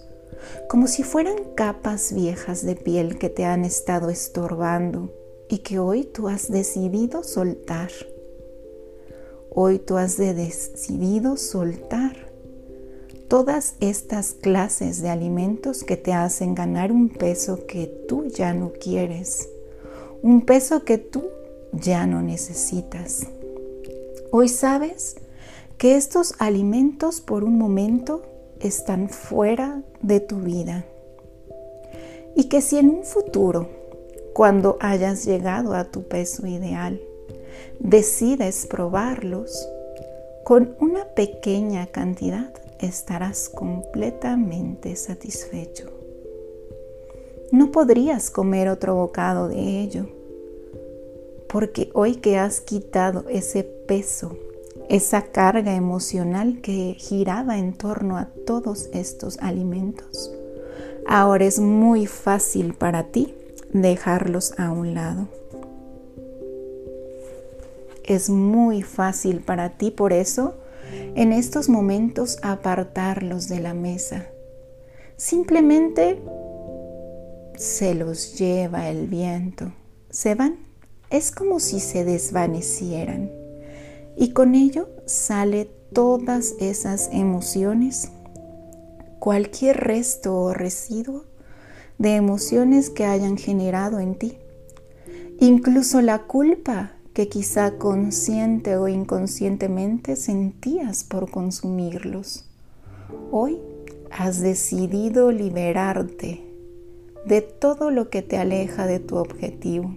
como 0.69 0.87
si 0.87 1.03
fueran 1.03 1.35
capas 1.55 2.13
viejas 2.13 2.65
de 2.65 2.75
piel 2.75 3.17
que 3.17 3.29
te 3.29 3.45
han 3.45 3.65
estado 3.65 4.09
estorbando 4.09 5.11
y 5.49 5.59
que 5.59 5.79
hoy 5.79 6.03
tú 6.03 6.27
has 6.29 6.51
decidido 6.51 7.23
soltar. 7.23 7.91
Hoy 9.49 9.79
tú 9.79 9.97
has 9.97 10.17
decidido 10.17 11.37
soltar 11.37 12.31
todas 13.27 13.75
estas 13.79 14.33
clases 14.33 15.01
de 15.01 15.09
alimentos 15.09 15.83
que 15.83 15.97
te 15.97 16.13
hacen 16.13 16.55
ganar 16.55 16.91
un 16.91 17.09
peso 17.09 17.65
que 17.67 17.87
tú 18.07 18.25
ya 18.25 18.53
no 18.53 18.73
quieres, 18.73 19.49
un 20.21 20.41
peso 20.41 20.83
que 20.83 20.97
tú 20.97 21.23
ya 21.71 22.05
no 22.07 22.21
necesitas. 22.21 23.27
Hoy 24.31 24.49
sabes 24.49 25.17
que 25.83 25.97
estos 25.97 26.35
alimentos 26.39 27.19
por 27.19 27.43
un 27.43 27.57
momento 27.57 28.21
están 28.61 29.09
fuera 29.09 29.83
de 30.01 30.21
tu 30.21 30.37
vida 30.37 30.85
y 32.37 32.45
que 32.45 32.61
si 32.61 32.77
en 32.77 32.87
un 32.87 33.03
futuro, 33.03 33.67
cuando 34.31 34.77
hayas 34.79 35.25
llegado 35.25 35.73
a 35.73 35.91
tu 35.91 36.03
peso 36.03 36.47
ideal, 36.47 37.01
decides 37.79 38.65
probarlos, 38.65 39.67
con 40.45 40.73
una 40.79 41.03
pequeña 41.15 41.87
cantidad 41.87 42.53
estarás 42.79 43.49
completamente 43.49 44.95
satisfecho. 44.95 45.89
No 47.51 47.73
podrías 47.73 48.31
comer 48.31 48.69
otro 48.69 48.95
bocado 48.95 49.49
de 49.49 49.81
ello 49.81 50.07
porque 51.49 51.89
hoy 51.93 52.15
que 52.15 52.37
has 52.37 52.61
quitado 52.61 53.25
ese 53.27 53.65
peso, 53.65 54.37
esa 54.89 55.23
carga 55.23 55.75
emocional 55.75 56.61
que 56.61 56.95
giraba 56.97 57.57
en 57.57 57.73
torno 57.73 58.17
a 58.17 58.29
todos 58.45 58.89
estos 58.93 59.37
alimentos, 59.39 60.31
ahora 61.07 61.45
es 61.45 61.59
muy 61.59 62.05
fácil 62.05 62.73
para 62.73 63.05
ti 63.05 63.33
dejarlos 63.71 64.53
a 64.57 64.71
un 64.71 64.93
lado. 64.93 65.27
Es 68.03 68.29
muy 68.29 68.81
fácil 68.81 69.39
para 69.39 69.77
ti, 69.77 69.89
por 69.89 70.11
eso, 70.11 70.55
en 71.15 71.31
estos 71.31 71.69
momentos 71.69 72.37
apartarlos 72.41 73.47
de 73.47 73.59
la 73.61 73.73
mesa. 73.73 74.27
Simplemente 75.15 76.21
se 77.55 77.95
los 77.95 78.37
lleva 78.37 78.89
el 78.89 79.07
viento, 79.07 79.71
se 80.09 80.35
van 80.35 80.57
es 81.09 81.29
como 81.29 81.59
si 81.59 81.79
se 81.79 82.03
desvanecieran 82.03 83.42
y 84.17 84.31
con 84.31 84.55
ello 84.55 84.89
sale 85.05 85.65
todas 85.93 86.55
esas 86.59 87.09
emociones, 87.11 88.11
cualquier 89.19 89.77
resto 89.77 90.35
o 90.35 90.53
residuo 90.53 91.25
de 91.97 92.15
emociones 92.15 92.89
que 92.89 93.05
hayan 93.05 93.37
generado 93.37 93.99
en 93.99 94.15
ti, 94.15 94.37
incluso 95.39 96.01
la 96.01 96.23
culpa 96.23 96.93
que 97.13 97.29
quizá 97.29 97.77
consciente 97.77 98.77
o 98.77 98.87
inconscientemente 98.87 100.15
sentías 100.15 101.03
por 101.03 101.29
consumirlos. 101.29 102.45
Hoy 103.31 103.59
has 104.11 104.41
decidido 104.41 105.31
liberarte 105.31 106.43
de 107.25 107.41
todo 107.41 107.91
lo 107.91 108.09
que 108.09 108.21
te 108.21 108.37
aleja 108.37 108.87
de 108.87 108.99
tu 108.99 109.17
objetivo 109.17 109.95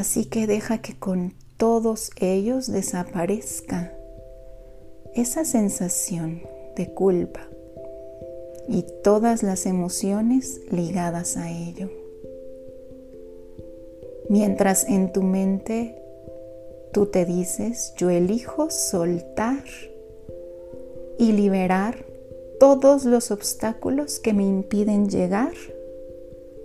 Así 0.00 0.24
que 0.24 0.46
deja 0.46 0.78
que 0.78 0.94
con 0.94 1.34
todos 1.60 2.10
ellos 2.18 2.72
desaparezca 2.72 3.92
esa 5.14 5.44
sensación 5.44 6.40
de 6.74 6.94
culpa 6.94 7.46
y 8.66 8.86
todas 9.04 9.42
las 9.42 9.66
emociones 9.66 10.62
ligadas 10.70 11.36
a 11.36 11.50
ello. 11.50 11.90
Mientras 14.30 14.88
en 14.88 15.12
tu 15.12 15.22
mente 15.22 16.00
tú 16.92 17.04
te 17.04 17.26
dices, 17.26 17.92
yo 17.98 18.08
elijo 18.08 18.70
soltar 18.70 19.64
y 21.18 21.32
liberar 21.32 22.06
todos 22.58 23.04
los 23.04 23.30
obstáculos 23.30 24.18
que 24.18 24.32
me 24.32 24.44
impiden 24.44 25.10
llegar 25.10 25.52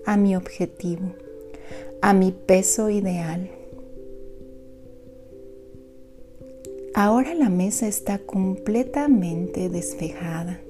a 0.05 0.15
mi 0.15 0.37
objetivo 0.37 1.11
a 2.01 2.13
mi 2.13 2.31
peso 2.31 2.91
ideal. 2.91 3.49
Ahora 6.97 7.33
la 7.33 7.49
mesa 7.49 7.87
está 7.87 8.19
completamente 8.19 9.67
despejada. 9.67 10.61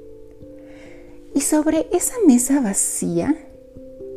Y 1.36 1.42
sobre 1.42 1.88
esa 1.92 2.16
mesa 2.26 2.62
vacía 2.62 3.38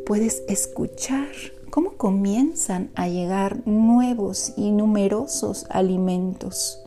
puedes 0.06 0.42
escuchar 0.48 1.28
cómo 1.70 1.98
comienzan 1.98 2.90
a 2.94 3.08
llegar 3.08 3.60
nuevos 3.66 4.54
y 4.56 4.70
numerosos 4.70 5.66
alimentos, 5.68 6.82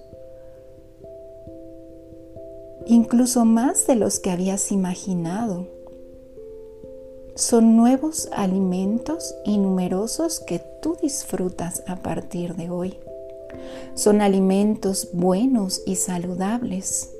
incluso 2.88 3.46
más 3.46 3.86
de 3.86 3.98
los 3.98 4.20
que 4.20 4.32
habías 4.32 4.72
imaginado. 4.72 5.68
Son 7.36 7.78
nuevos 7.78 8.28
alimentos 8.34 9.36
y 9.46 9.60
numerosos 9.60 10.40
que 10.40 10.64
tú 10.82 10.98
disfrutas 11.00 11.84
a 11.86 11.98
partir 11.98 12.56
de 12.56 12.72
hoy. 12.72 12.98
Son 13.93 14.21
alimentos 14.21 15.10
buenos 15.13 15.82
y 15.86 15.95
saludables. 15.95 17.12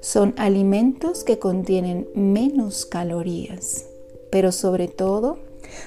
Son 0.00 0.34
alimentos 0.36 1.24
que 1.24 1.38
contienen 1.38 2.08
menos 2.14 2.86
calorías, 2.86 3.86
pero 4.30 4.50
sobre 4.50 4.88
todo 4.88 5.38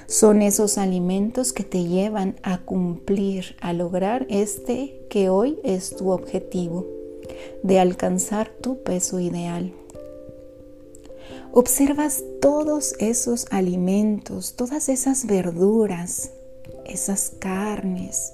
son 0.08 0.42
esos 0.42 0.78
alimentos 0.78 1.52
que 1.52 1.64
te 1.64 1.84
llevan 1.84 2.36
a 2.44 2.60
cumplir, 2.60 3.56
a 3.60 3.74
lograr 3.74 4.26
este 4.30 5.06
que 5.10 5.30
hoy 5.30 5.60
es 5.64 5.96
tu 5.96 6.12
objetivo, 6.12 6.86
de 7.64 7.80
alcanzar 7.80 8.50
tu 8.62 8.84
peso 8.84 9.20
ideal 9.20 9.74
observas 11.56 12.22
todos 12.42 12.96
esos 13.00 13.48
alimentos, 13.50 14.56
todas 14.58 14.90
esas 14.90 15.26
verduras, 15.26 16.32
esas 16.86 17.32
carnes, 17.40 18.34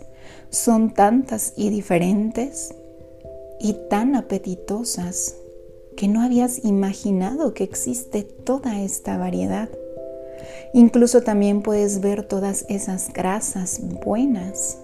son 0.52 0.94
tantas 0.94 1.54
y 1.56 1.70
diferentes 1.70 2.76
y 3.60 3.74
tan 3.90 4.16
apetitosas 4.16 5.38
que 5.96 6.08
no 6.08 6.22
habías 6.22 6.64
imaginado 6.66 7.54
que 7.54 7.64
existe 7.64 8.24
toda 8.24 8.82
esta 8.82 9.18
variedad. 9.18 9.70
Incluso 10.74 11.22
también 11.22 11.62
puedes 11.62 12.02
ver 12.02 12.24
todas 12.28 12.66
esas 12.70 13.12
grasas 13.14 13.80
buenas 14.06 14.78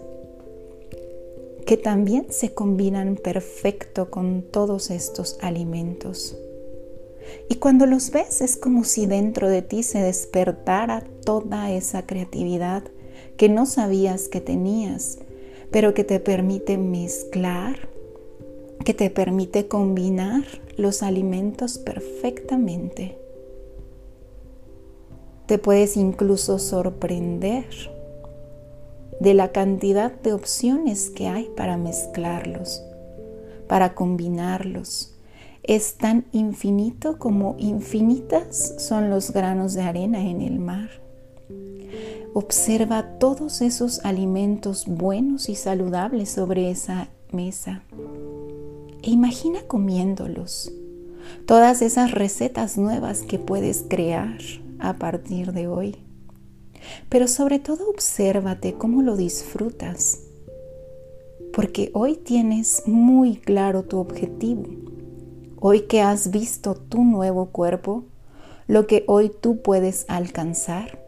que 1.66 1.76
también 1.76 2.28
se 2.30 2.54
combinan 2.54 3.18
perfecto 3.18 4.10
con 4.10 4.42
todos 4.42 4.90
estos 4.90 5.38
alimentos. 5.42 6.38
Y 7.50 7.56
cuando 7.56 7.86
los 7.86 8.12
ves 8.12 8.40
es 8.40 8.56
como 8.56 8.86
si 8.86 9.06
dentro 9.06 9.50
de 9.50 9.62
ti 9.62 9.84
se 9.84 10.00
despertara 10.00 11.04
toda 11.26 11.72
esa 11.72 12.06
creatividad 12.06 12.84
que 13.36 13.50
no 13.50 13.66
sabías 13.66 14.30
que 14.30 14.40
tenías, 14.40 15.20
pero 15.72 15.94
que 15.94 16.04
te 16.04 16.20
permite 16.20 16.78
mezclar, 16.78 17.90
que 18.86 18.94
te 18.94 19.10
permite 19.10 19.68
combinar 19.68 20.44
los 20.78 21.04
alimentos 21.04 21.78
perfectamente. 21.78 23.18
Te 25.46 25.58
puedes 25.58 25.98
incluso 25.98 26.60
sorprender 26.60 27.66
de 29.20 29.34
la 29.34 29.52
cantidad 29.52 30.12
de 30.12 30.34
opciones 30.34 31.10
que 31.10 31.28
hay 31.28 31.50
para 31.56 31.78
mezclarlos, 31.78 32.84
para 33.68 33.96
combinarlos 33.96 35.18
es 35.68 35.96
tan 35.96 36.26
infinito 36.32 37.20
como 37.20 37.58
infinitas 37.60 38.76
son 38.78 39.10
los 39.10 39.32
granos 39.32 39.74
de 39.74 39.82
arena 39.82 40.22
en 40.22 40.42
el 40.42 40.60
mar. 40.60 40.90
Observa 42.40 43.18
todos 43.18 43.64
esos 43.64 44.06
alimentos 44.06 44.86
buenos 44.86 45.50
y 45.50 45.56
saludables 45.56 46.30
sobre 46.30 46.70
esa 46.70 47.10
mesa 47.32 47.82
e 49.02 49.10
imagina 49.10 49.62
comiéndolos. 49.66 50.72
Todas 51.48 51.82
esas 51.82 52.12
recetas 52.12 52.78
nuevas 52.78 53.24
que 53.24 53.40
puedes 53.40 53.84
crear 53.90 54.38
a 54.78 55.00
partir 55.00 55.52
de 55.52 55.68
hoy. 55.68 55.96
Pero 57.10 57.28
sobre 57.28 57.58
todo 57.58 57.90
obsérvate 57.90 58.76
cómo 58.76 59.02
lo 59.02 59.18
disfrutas 59.18 60.20
porque 61.54 61.90
hoy 61.96 62.18
tienes 62.18 62.84
muy 62.86 63.38
claro 63.38 63.82
tu 63.82 63.98
objetivo. 63.98 64.64
Hoy 65.60 65.88
que 65.88 66.04
has 66.04 66.30
visto 66.30 66.76
tu 66.76 67.04
nuevo 67.04 67.48
cuerpo, 67.48 68.04
lo 68.68 68.86
que 68.86 69.06
hoy 69.08 69.32
tú 69.42 69.64
puedes 69.64 70.06
alcanzar, 70.08 71.07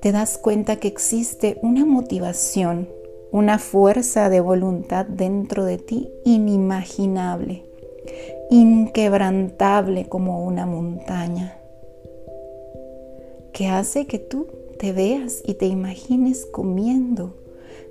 te 0.00 0.12
das 0.12 0.38
cuenta 0.38 0.76
que 0.76 0.88
existe 0.88 1.58
una 1.62 1.84
motivación, 1.84 2.88
una 3.32 3.58
fuerza 3.58 4.28
de 4.28 4.40
voluntad 4.40 5.06
dentro 5.06 5.64
de 5.64 5.78
ti 5.78 6.10
inimaginable, 6.24 7.64
inquebrantable 8.50 10.08
como 10.08 10.44
una 10.44 10.66
montaña, 10.66 11.58
que 13.52 13.68
hace 13.68 14.06
que 14.06 14.18
tú 14.18 14.46
te 14.78 14.92
veas 14.92 15.42
y 15.44 15.54
te 15.54 15.66
imagines 15.66 16.46
comiendo, 16.46 17.34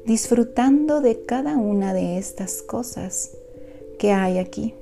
disfrutando 0.06 1.02
de 1.02 1.26
cada 1.26 1.58
una 1.58 1.94
de 1.94 2.18
estas 2.18 2.62
cosas 2.62 3.32
que 3.98 4.12
hay 4.12 4.38
aquí. 4.38 4.76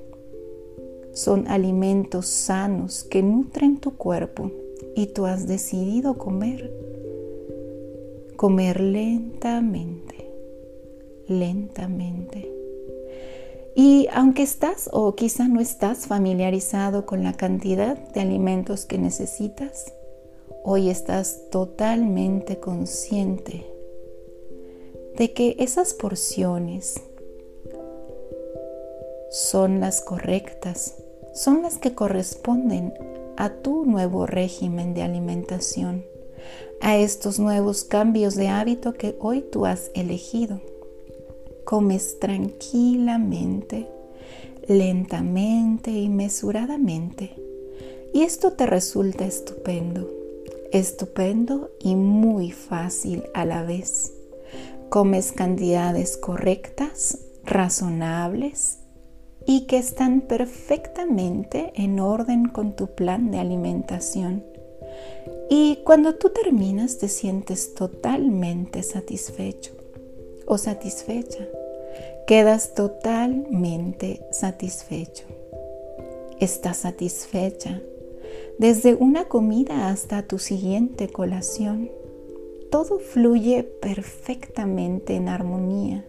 Son 1.12 1.48
alimentos 1.48 2.26
sanos 2.26 3.04
que 3.04 3.22
nutren 3.22 3.78
tu 3.78 3.96
cuerpo 3.96 4.50
y 4.94 5.06
tú 5.06 5.26
has 5.26 5.46
decidido 5.46 6.18
comer 6.18 6.70
comer 8.36 8.80
lentamente, 8.80 10.30
lentamente. 11.28 12.50
Y 13.76 14.06
aunque 14.12 14.42
estás 14.42 14.88
o 14.92 15.14
quizá 15.16 15.48
no 15.48 15.60
estás 15.60 16.06
familiarizado 16.06 17.06
con 17.06 17.24
la 17.24 17.32
cantidad 17.32 17.96
de 17.96 18.20
alimentos 18.20 18.84
que 18.84 18.98
necesitas, 18.98 19.92
hoy 20.62 20.90
estás 20.90 21.50
totalmente 21.50 22.60
consciente 22.60 23.66
de 25.16 25.32
que 25.32 25.56
esas 25.58 25.94
porciones 25.94 27.00
son 29.30 29.80
las 29.80 30.00
correctas, 30.00 30.96
son 31.32 31.62
las 31.62 31.78
que 31.78 31.94
corresponden 31.94 32.94
a 33.36 33.50
tu 33.50 33.84
nuevo 33.84 34.26
régimen 34.26 34.94
de 34.94 35.02
alimentación 35.02 36.04
a 36.84 36.98
estos 36.98 37.38
nuevos 37.38 37.82
cambios 37.82 38.34
de 38.34 38.48
hábito 38.48 38.92
que 38.92 39.16
hoy 39.18 39.42
tú 39.50 39.64
has 39.64 39.90
elegido. 39.94 40.60
Comes 41.64 42.20
tranquilamente, 42.20 43.88
lentamente 44.68 45.92
y 45.92 46.10
mesuradamente. 46.10 47.34
Y 48.12 48.20
esto 48.20 48.52
te 48.52 48.66
resulta 48.66 49.24
estupendo, 49.24 50.10
estupendo 50.72 51.70
y 51.80 51.96
muy 51.96 52.50
fácil 52.50 53.24
a 53.32 53.46
la 53.46 53.62
vez. 53.62 54.12
Comes 54.90 55.32
cantidades 55.32 56.18
correctas, 56.18 57.18
razonables 57.44 58.80
y 59.46 59.66
que 59.66 59.78
están 59.78 60.20
perfectamente 60.20 61.72
en 61.76 61.98
orden 61.98 62.46
con 62.46 62.76
tu 62.76 62.94
plan 62.94 63.30
de 63.30 63.38
alimentación 63.38 64.44
y 65.50 65.80
cuando 65.84 66.14
tú 66.14 66.30
terminas 66.30 66.98
te 66.98 67.08
sientes 67.08 67.74
totalmente 67.74 68.82
satisfecho 68.82 69.72
o 70.46 70.58
satisfecha. 70.58 71.46
Quedas 72.26 72.74
totalmente 72.74 74.26
satisfecho. 74.30 75.24
Estás 76.40 76.78
satisfecha 76.78 77.80
desde 78.58 78.94
una 78.94 79.26
comida 79.26 79.90
hasta 79.90 80.22
tu 80.22 80.38
siguiente 80.38 81.08
colación. 81.08 81.90
Todo 82.70 82.98
fluye 82.98 83.62
perfectamente 83.62 85.16
en 85.16 85.28
armonía. 85.28 86.04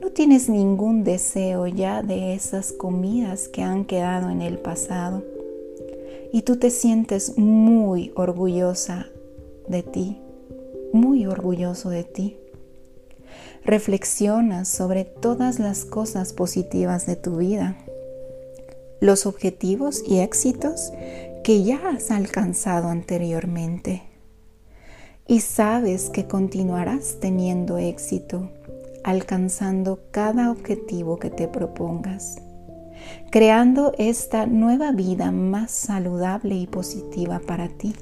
No 0.00 0.10
tienes 0.10 0.48
ningún 0.48 1.04
deseo 1.04 1.66
ya 1.66 2.02
de 2.02 2.34
esas 2.34 2.72
comidas 2.72 3.48
que 3.48 3.62
han 3.62 3.84
quedado 3.84 4.30
en 4.30 4.42
el 4.42 4.58
pasado 4.58 5.22
y 6.32 6.42
tú 6.42 6.56
te 6.56 6.70
sientes 6.70 7.38
muy 7.38 8.12
orgullosa 8.16 9.06
de 9.68 9.82
ti, 9.82 10.20
muy 10.92 11.26
orgulloso 11.26 11.90
de 11.90 12.04
ti. 12.04 12.38
Reflexionas 13.64 14.68
sobre 14.68 15.04
todas 15.04 15.58
las 15.58 15.84
cosas 15.84 16.32
positivas 16.32 17.06
de 17.06 17.16
tu 17.16 17.36
vida, 17.36 17.76
los 19.00 19.26
objetivos 19.26 20.02
y 20.06 20.18
éxitos 20.18 20.92
que 21.44 21.62
ya 21.62 21.90
has 21.90 22.10
alcanzado 22.10 22.88
anteriormente 22.88 24.02
y 25.26 25.40
sabes 25.40 26.08
que 26.08 26.26
continuarás 26.26 27.18
teniendo 27.20 27.76
éxito, 27.76 28.50
alcanzando 29.04 30.00
cada 30.10 30.50
objetivo 30.50 31.18
que 31.18 31.30
te 31.30 31.48
propongas 31.48 32.38
creando 33.30 33.92
esta 33.98 34.46
nueva 34.46 34.92
vida 34.92 35.30
más 35.32 35.70
saludable 35.70 36.54
y 36.54 36.66
positiva 36.66 37.40
para 37.40 37.68
ti. 37.68 37.94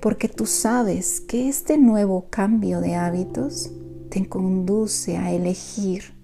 Porque 0.00 0.28
tú 0.28 0.46
sabes 0.46 1.20
que 1.20 1.48
este 1.48 1.78
nuevo 1.78 2.26
cambio 2.30 2.80
de 2.80 2.94
hábitos 2.94 3.70
te 4.10 4.28
conduce 4.28 5.16
a 5.16 5.32
elegir 5.32 6.14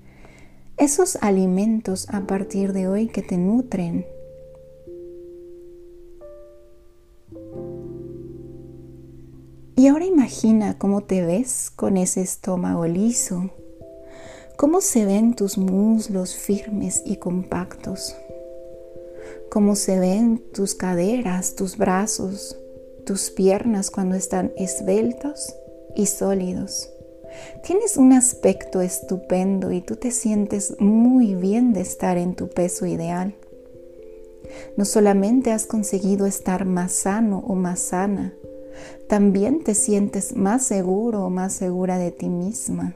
esos 0.77 1.17
alimentos 1.17 2.09
a 2.11 2.23
partir 2.23 2.73
de 2.73 2.89
hoy 2.89 3.09
que 3.09 3.23
te 3.23 3.37
nutren. 3.37 4.07
Y 9.77 9.89
ahora 9.89 10.05
imagina 10.05 10.79
cómo 10.79 11.03
te 11.03 11.25
ves 11.25 11.71
con 11.75 11.97
ese 11.97 12.21
estómago 12.21 12.87
liso, 12.87 13.51
¿Cómo 14.61 14.83
se 14.83 15.07
ven 15.07 15.33
tus 15.33 15.57
muslos 15.57 16.35
firmes 16.35 17.03
y 17.07 17.17
compactos? 17.17 18.15
¿Cómo 19.51 19.75
se 19.75 19.99
ven 19.99 20.43
tus 20.53 20.75
caderas, 20.75 21.55
tus 21.55 21.79
brazos, 21.79 22.59
tus 23.07 23.31
piernas 23.31 23.91
cuando 23.91 24.17
están 24.17 24.53
esbeltos 24.59 25.57
y 25.97 26.05
sólidos? 26.05 26.91
Tienes 27.65 27.97
un 27.97 28.13
aspecto 28.13 28.83
estupendo 28.83 29.73
y 29.73 29.81
tú 29.81 29.97
te 29.97 30.11
sientes 30.11 30.77
muy 30.79 31.35
bien 31.37 31.73
de 31.73 31.81
estar 31.81 32.19
en 32.19 32.35
tu 32.35 32.51
peso 32.51 32.85
ideal. 32.85 33.35
No 34.77 34.85
solamente 34.85 35.53
has 35.53 35.65
conseguido 35.65 36.27
estar 36.27 36.67
más 36.67 36.93
sano 36.93 37.43
o 37.49 37.55
más 37.55 37.81
sana, 37.81 38.35
también 39.09 39.65
te 39.65 39.75
sientes 39.75 40.37
más 40.37 40.67
seguro 40.67 41.25
o 41.25 41.31
más 41.31 41.55
segura 41.55 41.97
de 41.97 42.11
ti 42.11 42.29
misma 42.29 42.95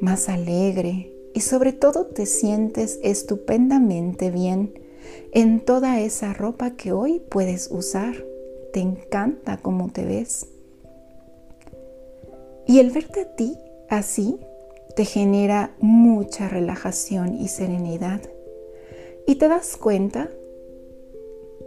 más 0.00 0.28
alegre 0.28 1.12
y 1.34 1.40
sobre 1.40 1.72
todo 1.72 2.06
te 2.06 2.26
sientes 2.26 2.98
estupendamente 3.02 4.30
bien 4.30 4.74
en 5.32 5.60
toda 5.60 6.00
esa 6.00 6.32
ropa 6.32 6.72
que 6.72 6.92
hoy 6.92 7.20
puedes 7.20 7.70
usar. 7.70 8.24
Te 8.72 8.80
encanta 8.80 9.58
cómo 9.58 9.90
te 9.90 10.04
ves. 10.04 10.46
Y 12.66 12.78
el 12.78 12.90
verte 12.90 13.22
a 13.22 13.36
ti 13.36 13.56
así 13.88 14.38
te 14.94 15.04
genera 15.04 15.74
mucha 15.80 16.48
relajación 16.48 17.34
y 17.34 17.48
serenidad. 17.48 18.20
Y 19.26 19.36
te 19.36 19.48
das 19.48 19.76
cuenta 19.76 20.30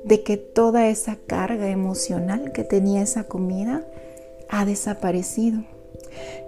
de 0.03 0.23
que 0.23 0.37
toda 0.37 0.87
esa 0.87 1.17
carga 1.27 1.69
emocional 1.69 2.51
que 2.51 2.63
tenía 2.63 3.01
esa 3.01 3.25
comida 3.25 3.87
ha 4.49 4.65
desaparecido. 4.65 5.63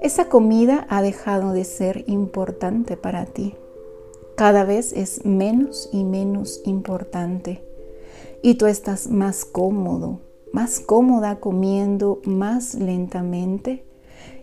Esa 0.01 0.29
comida 0.29 0.85
ha 0.89 1.01
dejado 1.01 1.51
de 1.51 1.63
ser 1.63 2.03
importante 2.07 2.97
para 2.97 3.25
ti. 3.25 3.55
Cada 4.35 4.65
vez 4.65 4.93
es 4.93 5.25
menos 5.25 5.89
y 5.91 6.03
menos 6.03 6.61
importante. 6.65 7.63
Y 8.41 8.55
tú 8.55 8.67
estás 8.67 9.07
más 9.07 9.45
cómodo, 9.45 10.19
más 10.51 10.79
cómoda 10.79 11.39
comiendo 11.39 12.21
más 12.25 12.75
lentamente 12.75 13.85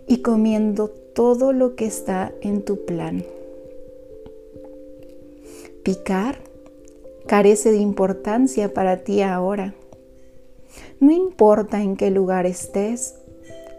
y 0.06 0.22
comiendo 0.22 0.88
todo 0.88 1.52
lo 1.52 1.76
que 1.76 1.86
está 1.86 2.32
en 2.40 2.64
tu 2.64 2.84
plan. 2.84 3.24
Picar 5.84 6.38
carece 7.26 7.70
de 7.70 7.78
importancia 7.78 8.72
para 8.72 9.04
ti 9.04 9.22
ahora. 9.22 9.74
No 11.00 11.12
importa 11.12 11.82
en 11.82 11.96
qué 11.96 12.10
lugar 12.10 12.46
estés 12.46 13.16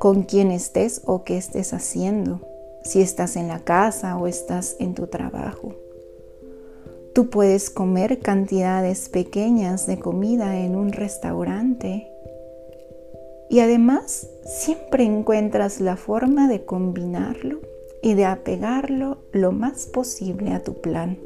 con 0.04 0.24
quién 0.24 0.52
estés 0.52 1.02
o 1.06 1.24
qué 1.24 1.38
estés 1.38 1.72
haciendo, 1.72 2.42
si 2.84 3.02
estás 3.02 3.38
en 3.38 3.48
la 3.48 3.60
casa 3.60 4.18
o 4.18 4.28
estás 4.28 4.76
en 4.80 4.96
tu 4.96 5.08
trabajo. 5.08 5.76
Tú 7.16 7.30
puedes 7.30 7.70
comer 7.70 8.20
cantidades 8.20 9.08
pequeñas 9.08 9.88
de 9.88 10.00
comida 10.00 10.60
en 10.60 10.76
un 10.76 10.92
restaurante 10.92 12.06
y 13.50 13.62
además 13.62 14.28
siempre 14.44 15.06
encuentras 15.06 15.80
la 15.80 15.96
forma 15.96 16.50
de 16.50 16.66
combinarlo 16.66 17.62
y 18.02 18.14
de 18.16 18.26
apegarlo 18.26 19.20
lo 19.32 19.54
más 19.54 19.86
posible 19.86 20.52
a 20.52 20.62
tu 20.62 20.82
plan. 20.82 21.18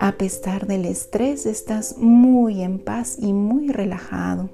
A 0.00 0.18
pesar 0.18 0.66
del 0.66 0.84
estrés, 0.84 1.46
estás 1.46 1.96
muy 1.96 2.60
en 2.60 2.80
paz 2.80 3.18
y 3.20 3.32
muy 3.32 3.68
relajado. 3.68 4.50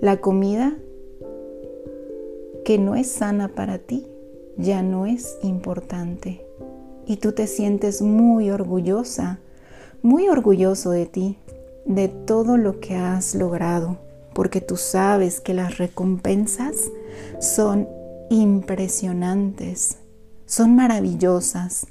La 0.00 0.18
comida 0.20 0.78
que 2.64 2.78
no 2.78 2.94
es 2.94 3.10
sana 3.10 3.48
para 3.48 3.78
ti 3.78 4.06
ya 4.56 4.80
no 4.80 5.06
es 5.06 5.36
importante. 5.42 6.46
Y 7.04 7.16
tú 7.16 7.32
te 7.32 7.48
sientes 7.48 8.00
muy 8.00 8.50
orgullosa, 8.50 9.40
muy 10.00 10.28
orgulloso 10.28 10.90
de 10.90 11.06
ti, 11.06 11.36
de 11.84 12.06
todo 12.06 12.56
lo 12.56 12.78
que 12.78 12.94
has 12.94 13.34
logrado, 13.34 13.98
porque 14.34 14.60
tú 14.60 14.76
sabes 14.76 15.40
que 15.40 15.52
las 15.52 15.78
recompensas 15.78 16.76
son 17.40 17.88
impresionantes, 18.30 19.98
son 20.46 20.76
maravillosas. 20.76 21.88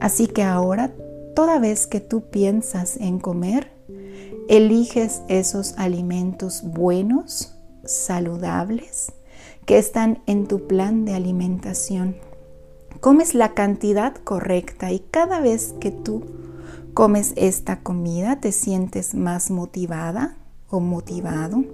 Así 0.00 0.26
que 0.26 0.42
ahora, 0.42 0.92
toda 1.34 1.58
vez 1.58 1.86
que 1.86 2.00
tú 2.00 2.22
piensas 2.30 2.96
en 2.96 3.18
comer, 3.18 3.77
eliges 4.48 5.20
esos 5.28 5.74
alimentos 5.76 6.62
buenos, 6.64 7.54
saludables, 7.84 9.12
que 9.66 9.76
están 9.76 10.22
en 10.26 10.46
tu 10.46 10.66
plan 10.66 11.04
de 11.04 11.14
alimentación. 11.14 12.16
Comes 13.00 13.34
la 13.34 13.52
cantidad 13.52 14.14
correcta 14.16 14.90
y 14.90 15.00
cada 15.00 15.40
vez 15.40 15.74
que 15.78 15.90
tú 15.90 16.24
comes 16.94 17.34
esta 17.36 17.82
comida 17.82 18.40
te 18.40 18.50
sientes 18.50 19.14
más 19.14 19.50
motivada 19.50 20.38
o 20.70 20.80
motivado, 20.80 21.64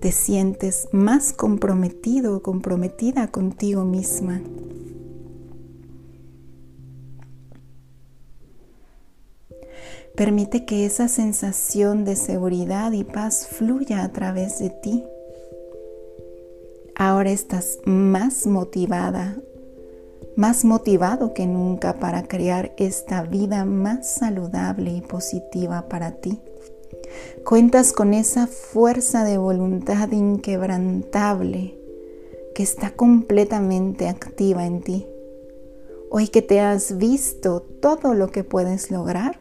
te 0.00 0.12
sientes 0.12 0.88
más 0.92 1.32
comprometido 1.32 2.36
o 2.36 2.42
comprometida 2.42 3.28
contigo 3.28 3.84
misma. 3.84 4.42
Permite 10.16 10.66
que 10.66 10.84
esa 10.84 11.08
sensación 11.08 12.04
de 12.04 12.16
seguridad 12.16 12.92
y 12.92 13.02
paz 13.02 13.46
fluya 13.46 14.04
a 14.04 14.12
través 14.12 14.58
de 14.58 14.68
ti. 14.68 15.04
Ahora 16.94 17.30
estás 17.30 17.78
más 17.86 18.46
motivada, 18.46 19.40
más 20.36 20.64
motivado 20.64 21.32
que 21.32 21.46
nunca 21.46 21.94
para 21.98 22.24
crear 22.24 22.74
esta 22.76 23.22
vida 23.22 23.64
más 23.64 24.06
saludable 24.06 24.90
y 24.90 25.00
positiva 25.00 25.88
para 25.88 26.12
ti. 26.12 26.40
Cuentas 27.44 27.92
con 27.92 28.12
esa 28.12 28.46
fuerza 28.46 29.24
de 29.24 29.38
voluntad 29.38 30.10
inquebrantable 30.12 31.78
que 32.54 32.62
está 32.62 32.90
completamente 32.90 34.08
activa 34.08 34.66
en 34.66 34.82
ti. 34.82 35.06
Hoy 36.10 36.28
que 36.28 36.42
te 36.42 36.60
has 36.60 36.98
visto 36.98 37.62
todo 37.62 38.12
lo 38.12 38.28
que 38.28 38.44
puedes 38.44 38.90
lograr, 38.90 39.40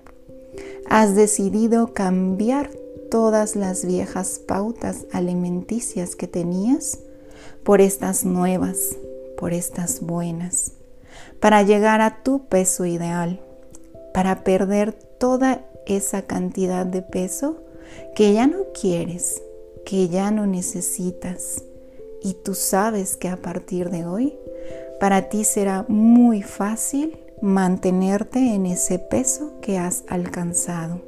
has 0.92 1.16
decidido 1.16 1.94
cambiar 1.94 2.70
todas 3.10 3.56
las 3.56 3.86
viejas 3.86 4.40
pautas 4.46 5.06
alimenticias 5.14 6.18
que 6.18 6.28
tenías 6.28 7.00
por 7.64 7.80
estas 7.80 8.26
nuevas, 8.26 8.98
por 9.38 9.54
estas 9.54 10.02
buenas, 10.02 10.74
para 11.40 11.64
llegar 11.64 12.02
a 12.02 12.24
tu 12.24 12.46
peso 12.50 12.86
ideal, 12.86 13.40
para 14.14 14.44
perder 14.44 14.92
toda 14.92 15.66
esa 15.86 16.24
cantidad 16.24 16.86
de 16.86 17.02
peso 17.02 17.64
que 18.14 18.34
ya 18.34 18.46
no 18.46 18.66
quieres, 18.74 19.42
que 19.86 20.10
ya 20.10 20.30
no 20.30 20.46
necesitas. 20.46 21.64
Y 22.22 22.34
tú 22.34 22.54
sabes 22.54 23.16
que 23.16 23.30
a 23.30 23.38
partir 23.38 23.92
de 23.92 24.06
hoy, 24.06 24.38
para 25.00 25.30
ti 25.30 25.46
será 25.46 25.86
muy 25.88 26.42
fácil 26.42 27.18
mantenerte 27.42 28.54
en 28.54 28.66
ese 28.66 29.00
peso 29.00 29.54
que 29.62 29.78
has 29.78 30.04
alcanzado, 30.08 31.02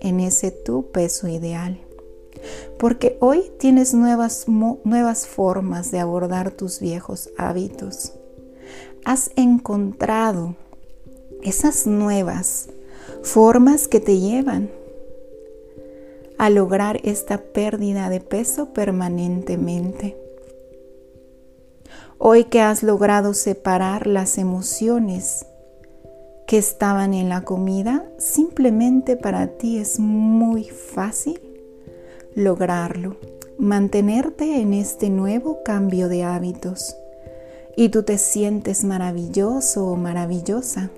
en 0.00 0.20
ese 0.20 0.50
tu 0.50 0.90
peso 0.90 1.28
ideal. 1.28 1.78
Porque 2.78 3.18
hoy 3.20 3.50
tienes 3.58 3.92
nuevas, 3.92 4.46
nuevas 4.48 5.26
formas 5.26 5.90
de 5.90 5.98
abordar 5.98 6.52
tus 6.52 6.80
viejos 6.80 7.30
hábitos. 7.36 8.14
Has 9.04 9.30
encontrado 9.36 10.56
esas 11.42 11.86
nuevas 11.86 12.68
formas 13.22 13.88
que 13.88 14.00
te 14.00 14.18
llevan 14.18 14.70
a 16.38 16.48
lograr 16.48 17.00
esta 17.04 17.38
pérdida 17.38 18.08
de 18.08 18.20
peso 18.20 18.72
permanentemente. 18.72 20.16
Hoy 22.22 22.44
que 22.44 22.60
has 22.60 22.82
logrado 22.82 23.32
separar 23.32 24.06
las 24.06 24.36
emociones 24.36 25.46
que 26.46 26.58
estaban 26.58 27.14
en 27.14 27.30
la 27.30 27.44
comida, 27.44 28.04
simplemente 28.18 29.16
para 29.16 29.46
ti 29.46 29.78
es 29.78 29.98
muy 29.98 30.64
fácil 30.64 31.40
lograrlo, 32.34 33.16
mantenerte 33.56 34.60
en 34.60 34.74
este 34.74 35.08
nuevo 35.08 35.62
cambio 35.64 36.10
de 36.10 36.24
hábitos. 36.24 36.94
Y 37.74 37.88
tú 37.88 38.02
te 38.02 38.18
sientes 38.18 38.84
maravilloso 38.84 39.86
o 39.86 39.96
maravillosa. 39.96 40.90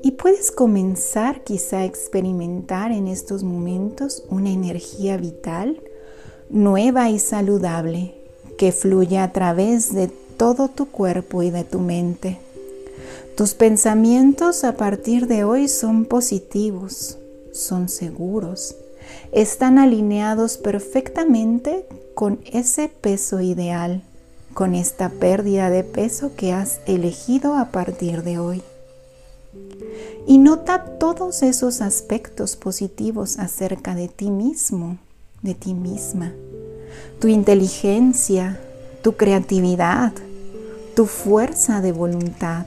Y 0.00 0.12
puedes 0.12 0.52
comenzar 0.52 1.42
quizá 1.42 1.78
a 1.78 1.86
experimentar 1.86 2.92
en 2.92 3.08
estos 3.08 3.42
momentos 3.42 4.24
una 4.30 4.50
energía 4.50 5.16
vital, 5.16 5.82
nueva 6.50 7.10
y 7.10 7.18
saludable, 7.18 8.14
que 8.58 8.70
fluye 8.70 9.18
a 9.18 9.32
través 9.32 9.92
de 9.92 10.08
todo 10.36 10.68
tu 10.68 10.86
cuerpo 10.86 11.42
y 11.42 11.50
de 11.50 11.64
tu 11.64 11.80
mente. 11.80 12.38
Tus 13.36 13.54
pensamientos 13.54 14.64
a 14.64 14.76
partir 14.76 15.26
de 15.26 15.44
hoy 15.44 15.68
son 15.68 16.06
positivos, 16.06 17.18
son 17.52 17.88
seguros, 17.88 18.76
están 19.32 19.78
alineados 19.78 20.56
perfectamente 20.56 21.86
con 22.14 22.40
ese 22.50 22.88
peso 22.88 23.40
ideal, 23.40 24.02
con 24.54 24.74
esta 24.74 25.10
pérdida 25.10 25.68
de 25.68 25.84
peso 25.84 26.32
que 26.34 26.52
has 26.52 26.80
elegido 26.86 27.56
a 27.56 27.66
partir 27.66 28.22
de 28.22 28.38
hoy. 28.38 28.62
Y 30.26 30.38
nota 30.38 30.84
todos 30.98 31.42
esos 31.42 31.82
aspectos 31.82 32.56
positivos 32.56 33.38
acerca 33.38 33.94
de 33.94 34.08
ti 34.08 34.30
mismo, 34.30 34.98
de 35.42 35.54
ti 35.54 35.74
misma, 35.74 36.32
tu 37.20 37.28
inteligencia, 37.28 38.58
tu 39.02 39.12
creatividad, 39.12 40.12
tu 40.96 41.04
fuerza 41.04 41.82
de 41.82 41.92
voluntad. 41.92 42.64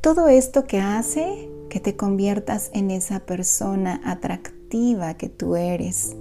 Todo 0.00 0.26
esto 0.26 0.66
que 0.66 0.80
hace 0.80 1.48
que 1.68 1.78
te 1.78 1.94
conviertas 1.94 2.68
en 2.74 2.90
esa 2.90 3.20
persona 3.20 4.00
atractiva 4.04 5.14
que 5.14 5.28
tú 5.28 5.54
eres, 5.54 6.16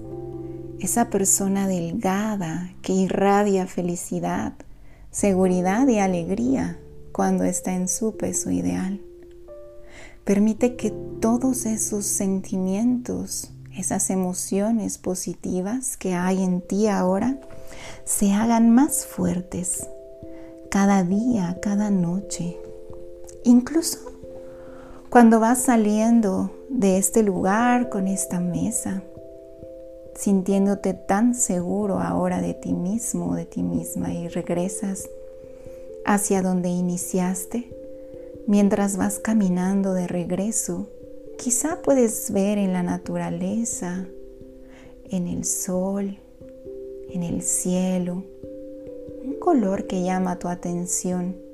esa 0.80 1.10
persona 1.10 1.68
delgada 1.68 2.72
que 2.84 2.94
irradia 2.94 3.66
felicidad, 3.66 4.54
seguridad 5.10 5.88
y 5.88 5.98
alegría 5.98 6.80
cuando 7.12 7.46
está 7.46 7.74
en 7.74 7.88
su 7.88 8.16
peso 8.16 8.52
ideal. 8.52 9.02
Permite 10.24 10.76
que 10.76 10.92
todos 11.20 11.66
esos 11.66 12.06
sentimientos, 12.06 13.50
esas 13.80 14.10
emociones 14.10 14.98
positivas 14.98 15.98
que 15.98 16.14
hay 16.14 16.44
en 16.44 16.62
ti 16.62 16.88
ahora, 16.88 17.40
se 18.04 18.34
hagan 18.34 18.70
más 18.70 19.06
fuertes 19.06 19.88
cada 20.70 21.04
día, 21.04 21.58
cada 21.62 21.90
noche. 21.90 22.58
Incluso 23.44 24.00
cuando 25.10 25.40
vas 25.40 25.60
saliendo 25.64 26.52
de 26.70 26.98
este 26.98 27.24
lugar 27.24 27.90
con 27.90 28.08
esta 28.08 28.40
mesa, 28.40 29.02
sintiéndote 30.16 30.94
tan 30.94 31.34
seguro 31.34 32.00
ahora 32.00 32.42
de 32.42 32.54
ti 32.54 32.74
mismo, 32.74 33.36
de 33.36 33.46
ti 33.46 33.64
misma, 33.64 34.14
y 34.14 34.28
regresas 34.28 35.10
hacia 36.06 36.42
donde 36.42 36.70
iniciaste, 36.70 37.74
mientras 38.46 38.98
vas 38.98 39.18
caminando 39.18 39.94
de 39.94 40.08
regreso, 40.08 40.90
quizá 41.40 41.82
puedes 41.82 42.32
ver 42.32 42.58
en 42.58 42.74
la 42.74 42.84
naturaleza, 42.84 44.06
en 45.10 45.28
el 45.28 45.46
sol, 45.46 46.18
en 47.10 47.24
el 47.24 47.42
cielo, 47.42 48.24
un 49.24 49.40
color 49.40 49.88
que 49.88 50.04
llama 50.04 50.38
tu 50.38 50.48
atención 50.50 51.50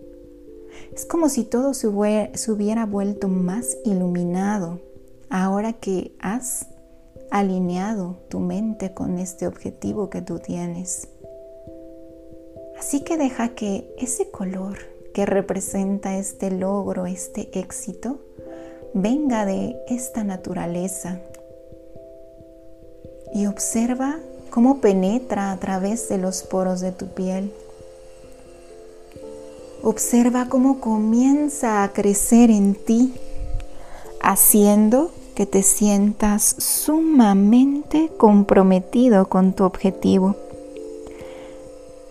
es 0.94 1.06
como 1.06 1.30
si 1.30 1.44
todo 1.44 1.74
se 1.74 1.88
hubiera, 1.88 2.86
vuelto 2.86 3.28
más 3.28 3.78
iluminado 3.86 4.80
ahora 5.30 5.74
que 5.74 6.16
has 6.20 6.68
alineado 7.32 8.18
tu 8.30 8.40
mente 8.40 8.94
con 8.94 9.18
este 9.18 9.48
objetivo 9.48 10.10
que 10.10 10.22
tú 10.22 10.40
tienes. 10.40 11.08
Así 12.78 13.04
que 13.04 13.18
deja 13.18 13.50
que 13.50 13.94
ese 13.98 14.30
color 14.30 14.78
que 15.14 15.26
representa 15.26 16.18
este 16.18 16.52
logro, 16.52 17.06
este 17.06 17.58
éxito, 17.58 18.20
venga 18.96 19.46
de 19.46 19.78
esta 19.88 20.24
naturaleza 20.24 21.20
y 23.36 23.46
observa 23.46 24.18
cómo 24.50 24.82
penetra 24.82 25.52
a 25.52 25.58
través 25.58 26.10
de 26.10 26.18
los 26.18 26.42
poros 26.42 26.82
de 26.82 26.92
tu 26.92 27.08
piel 27.08 27.52
Observa 29.84 30.48
cómo 30.50 30.80
comienza 30.80 31.84
a 31.84 31.94
crecer 31.94 32.50
en 32.50 32.74
ti, 32.74 33.14
haciendo 34.20 35.12
que 35.36 35.46
te 35.46 35.62
sientas 35.62 36.56
sumamente 36.58 38.10
comprometido 38.18 39.30
con 39.30 39.54
tu 39.54 39.64
objetivo. 39.64 40.36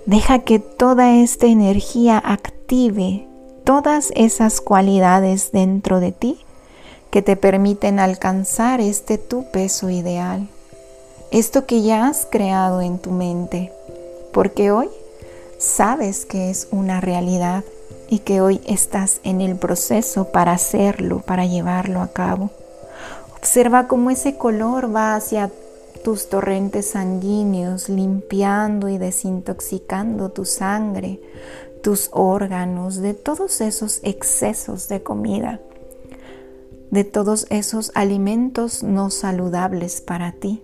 Deja 0.07 0.39
que 0.39 0.61
toda 0.61 1.17
esta 1.17 1.47
energía 1.47 2.17
active 2.17 3.27
todas 3.65 4.13
esas 4.15 4.61
cualidades 4.61 5.51
dentro 5.51 5.99
de 5.99 6.13
ti 6.13 6.44
que 7.15 7.23
te 7.23 7.37
permiten 7.37 8.01
alcanzar 8.01 8.81
este 8.81 9.19
tu 9.19 9.45
peso 9.53 9.89
ideal, 9.89 10.49
esto 11.31 11.65
que 11.65 11.81
ya 11.81 12.09
has 12.09 12.27
creado 12.29 12.81
en 12.81 12.99
tu 12.99 13.13
mente, 13.13 13.71
porque 14.33 14.73
hoy 14.73 14.89
sabes 15.57 16.27
que 16.27 16.51
es 16.51 16.67
una 16.73 17.01
realidad 17.01 17.63
y 18.09 18.19
que 18.19 18.41
hoy 18.41 18.61
estás 18.67 19.21
en 19.23 19.41
el 19.41 19.55
proceso 19.55 20.33
para 20.33 20.51
hacerlo, 20.51 21.21
para 21.21 21.47
llevarlo 21.47 22.01
a 22.01 22.09
cabo. 22.09 22.51
Observa 23.37 23.87
cómo 23.87 24.11
ese 24.11 24.37
color 24.37 24.93
va 24.93 25.15
hacia 25.15 25.53
tus 26.03 26.29
torrentes 26.29 26.91
sanguíneos, 26.91 27.89
limpiando 27.89 28.89
y 28.89 28.99
desintoxicando 28.99 30.31
tu 30.31 30.45
sangre, 30.45 31.21
tus 31.81 32.09
órganos, 32.11 32.97
de 32.97 33.15
todos 33.15 33.61
esos 33.61 34.01
excesos 34.03 34.89
de 34.89 35.05
comida, 35.05 35.61
de 36.95 37.03
todos 37.03 37.49
esos 37.51 37.91
alimentos 37.97 38.85
no 38.85 39.11
saludables 39.11 40.01
para 40.01 40.31
ti, 40.31 40.63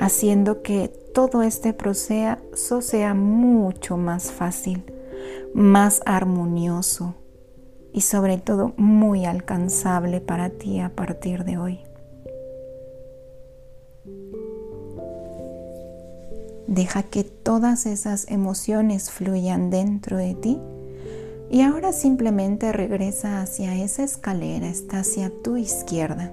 haciendo 0.00 0.62
que 0.62 0.88
todo 0.88 1.42
este 1.42 1.74
proceso 1.74 2.80
sea 2.80 3.12
mucho 3.12 3.98
más 3.98 4.32
fácil, 4.32 4.82
más 5.52 6.00
armonioso 6.06 7.16
y 7.92 8.00
sobre 8.00 8.38
todo 8.38 8.72
muy 8.78 9.26
alcanzable 9.26 10.22
para 10.22 10.48
ti 10.48 10.80
a 10.80 10.88
partir 10.88 11.44
de 11.44 11.58
hoy. 11.58 11.80
Deja 16.66 17.02
que 17.02 17.24
todas 17.24 17.84
esas 17.84 18.26
emociones 18.30 19.10
fluyan 19.10 19.68
dentro 19.68 20.16
de 20.16 20.34
ti 20.34 20.58
y 21.54 21.60
ahora 21.60 21.92
simplemente 21.92 22.72
regresa 22.72 23.40
hacia 23.40 23.76
esa 23.76 24.02
escalera, 24.02 24.66
está 24.66 24.98
hacia 24.98 25.30
tu 25.44 25.56
izquierda. 25.56 26.32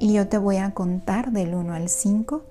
Y 0.00 0.14
yo 0.14 0.26
te 0.26 0.36
voy 0.36 0.56
a 0.56 0.74
contar 0.74 1.30
del 1.30 1.54
1 1.54 1.74
al 1.74 1.88
5 1.88 2.44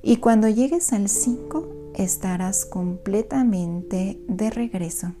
y 0.00 0.18
cuando 0.18 0.48
llegues 0.48 0.92
al 0.92 1.08
5 1.08 1.92
estarás 1.96 2.64
completamente 2.64 4.22
de 4.28 4.50
regreso 4.50 5.16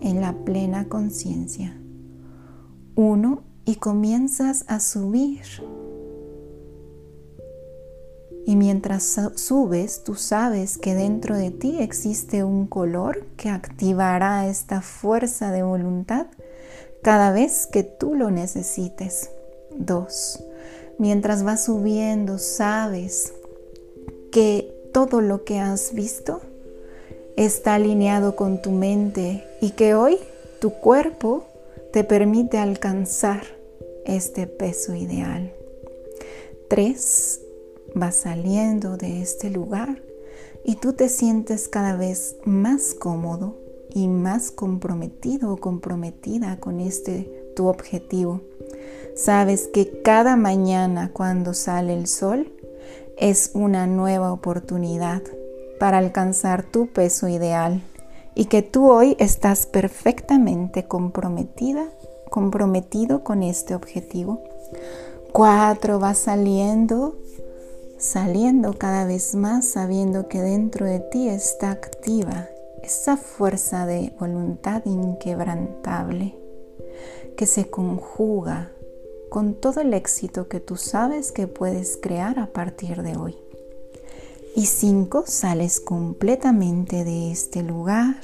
en 0.00 0.20
la 0.20 0.34
plena 0.44 0.90
conciencia. 0.90 1.80
1 2.96 3.42
y 3.64 3.76
comienzas 3.76 4.66
a 4.68 4.80
subir 4.80 5.40
y 8.44 8.56
mientras 8.56 9.20
subes, 9.36 10.02
tú 10.02 10.14
sabes 10.14 10.76
que 10.78 10.94
dentro 10.94 11.36
de 11.36 11.50
ti 11.50 11.76
existe 11.80 12.42
un 12.42 12.66
color 12.66 13.24
que 13.36 13.48
activará 13.48 14.48
esta 14.48 14.80
fuerza 14.80 15.52
de 15.52 15.62
voluntad 15.62 16.26
cada 17.02 17.32
vez 17.32 17.66
que 17.66 17.84
tú 17.84 18.14
lo 18.14 18.30
necesites. 18.30 19.30
Dos, 19.76 20.42
mientras 20.98 21.44
vas 21.44 21.64
subiendo, 21.64 22.38
sabes 22.38 23.32
que 24.32 24.74
todo 24.92 25.20
lo 25.20 25.44
que 25.44 25.58
has 25.58 25.94
visto 25.94 26.40
está 27.36 27.74
alineado 27.74 28.34
con 28.34 28.60
tu 28.60 28.72
mente 28.72 29.44
y 29.60 29.70
que 29.70 29.94
hoy 29.94 30.18
tu 30.60 30.70
cuerpo 30.70 31.46
te 31.92 32.02
permite 32.04 32.58
alcanzar 32.58 33.42
este 34.04 34.46
peso 34.46 34.94
ideal. 34.94 35.52
Tres, 36.68 37.41
vas 37.94 38.16
saliendo 38.16 38.96
de 38.96 39.22
este 39.22 39.50
lugar 39.50 40.02
y 40.64 40.76
tú 40.76 40.92
te 40.92 41.08
sientes 41.08 41.68
cada 41.68 41.96
vez 41.96 42.36
más 42.44 42.94
cómodo 42.94 43.56
y 43.94 44.08
más 44.08 44.50
comprometido 44.50 45.52
o 45.52 45.56
comprometida 45.56 46.58
con 46.58 46.80
este 46.80 47.52
tu 47.54 47.66
objetivo. 47.66 48.40
Sabes 49.14 49.68
que 49.68 50.02
cada 50.02 50.36
mañana 50.36 51.10
cuando 51.12 51.52
sale 51.52 51.94
el 51.94 52.06
sol 52.06 52.50
es 53.18 53.50
una 53.54 53.86
nueva 53.86 54.32
oportunidad 54.32 55.22
para 55.78 55.98
alcanzar 55.98 56.62
tu 56.62 56.86
peso 56.86 57.28
ideal 57.28 57.82
y 58.34 58.46
que 58.46 58.62
tú 58.62 58.90
hoy 58.90 59.16
estás 59.18 59.66
perfectamente 59.66 60.84
comprometida, 60.84 61.86
comprometido 62.30 63.22
con 63.22 63.42
este 63.42 63.74
objetivo. 63.74 64.42
Cuatro, 65.32 65.98
vas 65.98 66.18
saliendo 66.18 67.16
saliendo 68.02 68.72
cada 68.72 69.04
vez 69.04 69.36
más 69.36 69.64
sabiendo 69.64 70.26
que 70.26 70.40
dentro 70.42 70.86
de 70.86 70.98
ti 70.98 71.28
está 71.28 71.70
activa 71.70 72.48
esa 72.82 73.16
fuerza 73.16 73.86
de 73.86 74.12
voluntad 74.18 74.82
inquebrantable 74.86 76.34
que 77.36 77.46
se 77.46 77.70
conjuga 77.70 78.72
con 79.30 79.54
todo 79.54 79.80
el 79.80 79.94
éxito 79.94 80.48
que 80.48 80.58
tú 80.58 80.76
sabes 80.76 81.30
que 81.30 81.46
puedes 81.46 81.96
crear 81.96 82.40
a 82.40 82.48
partir 82.48 83.04
de 83.04 83.16
hoy. 83.16 83.36
Y 84.56 84.66
cinco, 84.66 85.22
sales 85.24 85.78
completamente 85.78 87.04
de 87.04 87.30
este 87.30 87.62
lugar, 87.62 88.16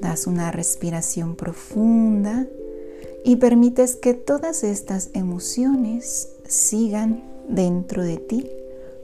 das 0.00 0.28
una 0.28 0.52
respiración 0.52 1.34
profunda 1.34 2.46
y 3.24 3.36
permites 3.36 3.96
que 3.96 4.14
todas 4.14 4.62
estas 4.62 5.10
emociones 5.14 6.28
sigan 6.46 7.33
dentro 7.48 8.02
de 8.02 8.16
ti 8.16 8.50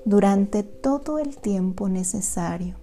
durante 0.05 0.63
todo 0.63 1.19
el 1.19 1.37
tiempo 1.37 1.89
necesario, 1.89 2.77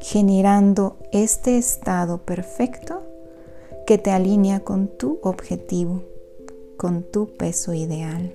generando 0.00 0.96
este 1.12 1.58
estado 1.58 2.18
perfecto 2.18 3.02
que 3.86 3.98
te 3.98 4.10
alinea 4.10 4.60
con 4.60 4.88
tu 4.88 5.18
objetivo, 5.22 6.02
con 6.76 7.02
tu 7.02 7.36
peso 7.36 7.72
ideal. 7.72 8.32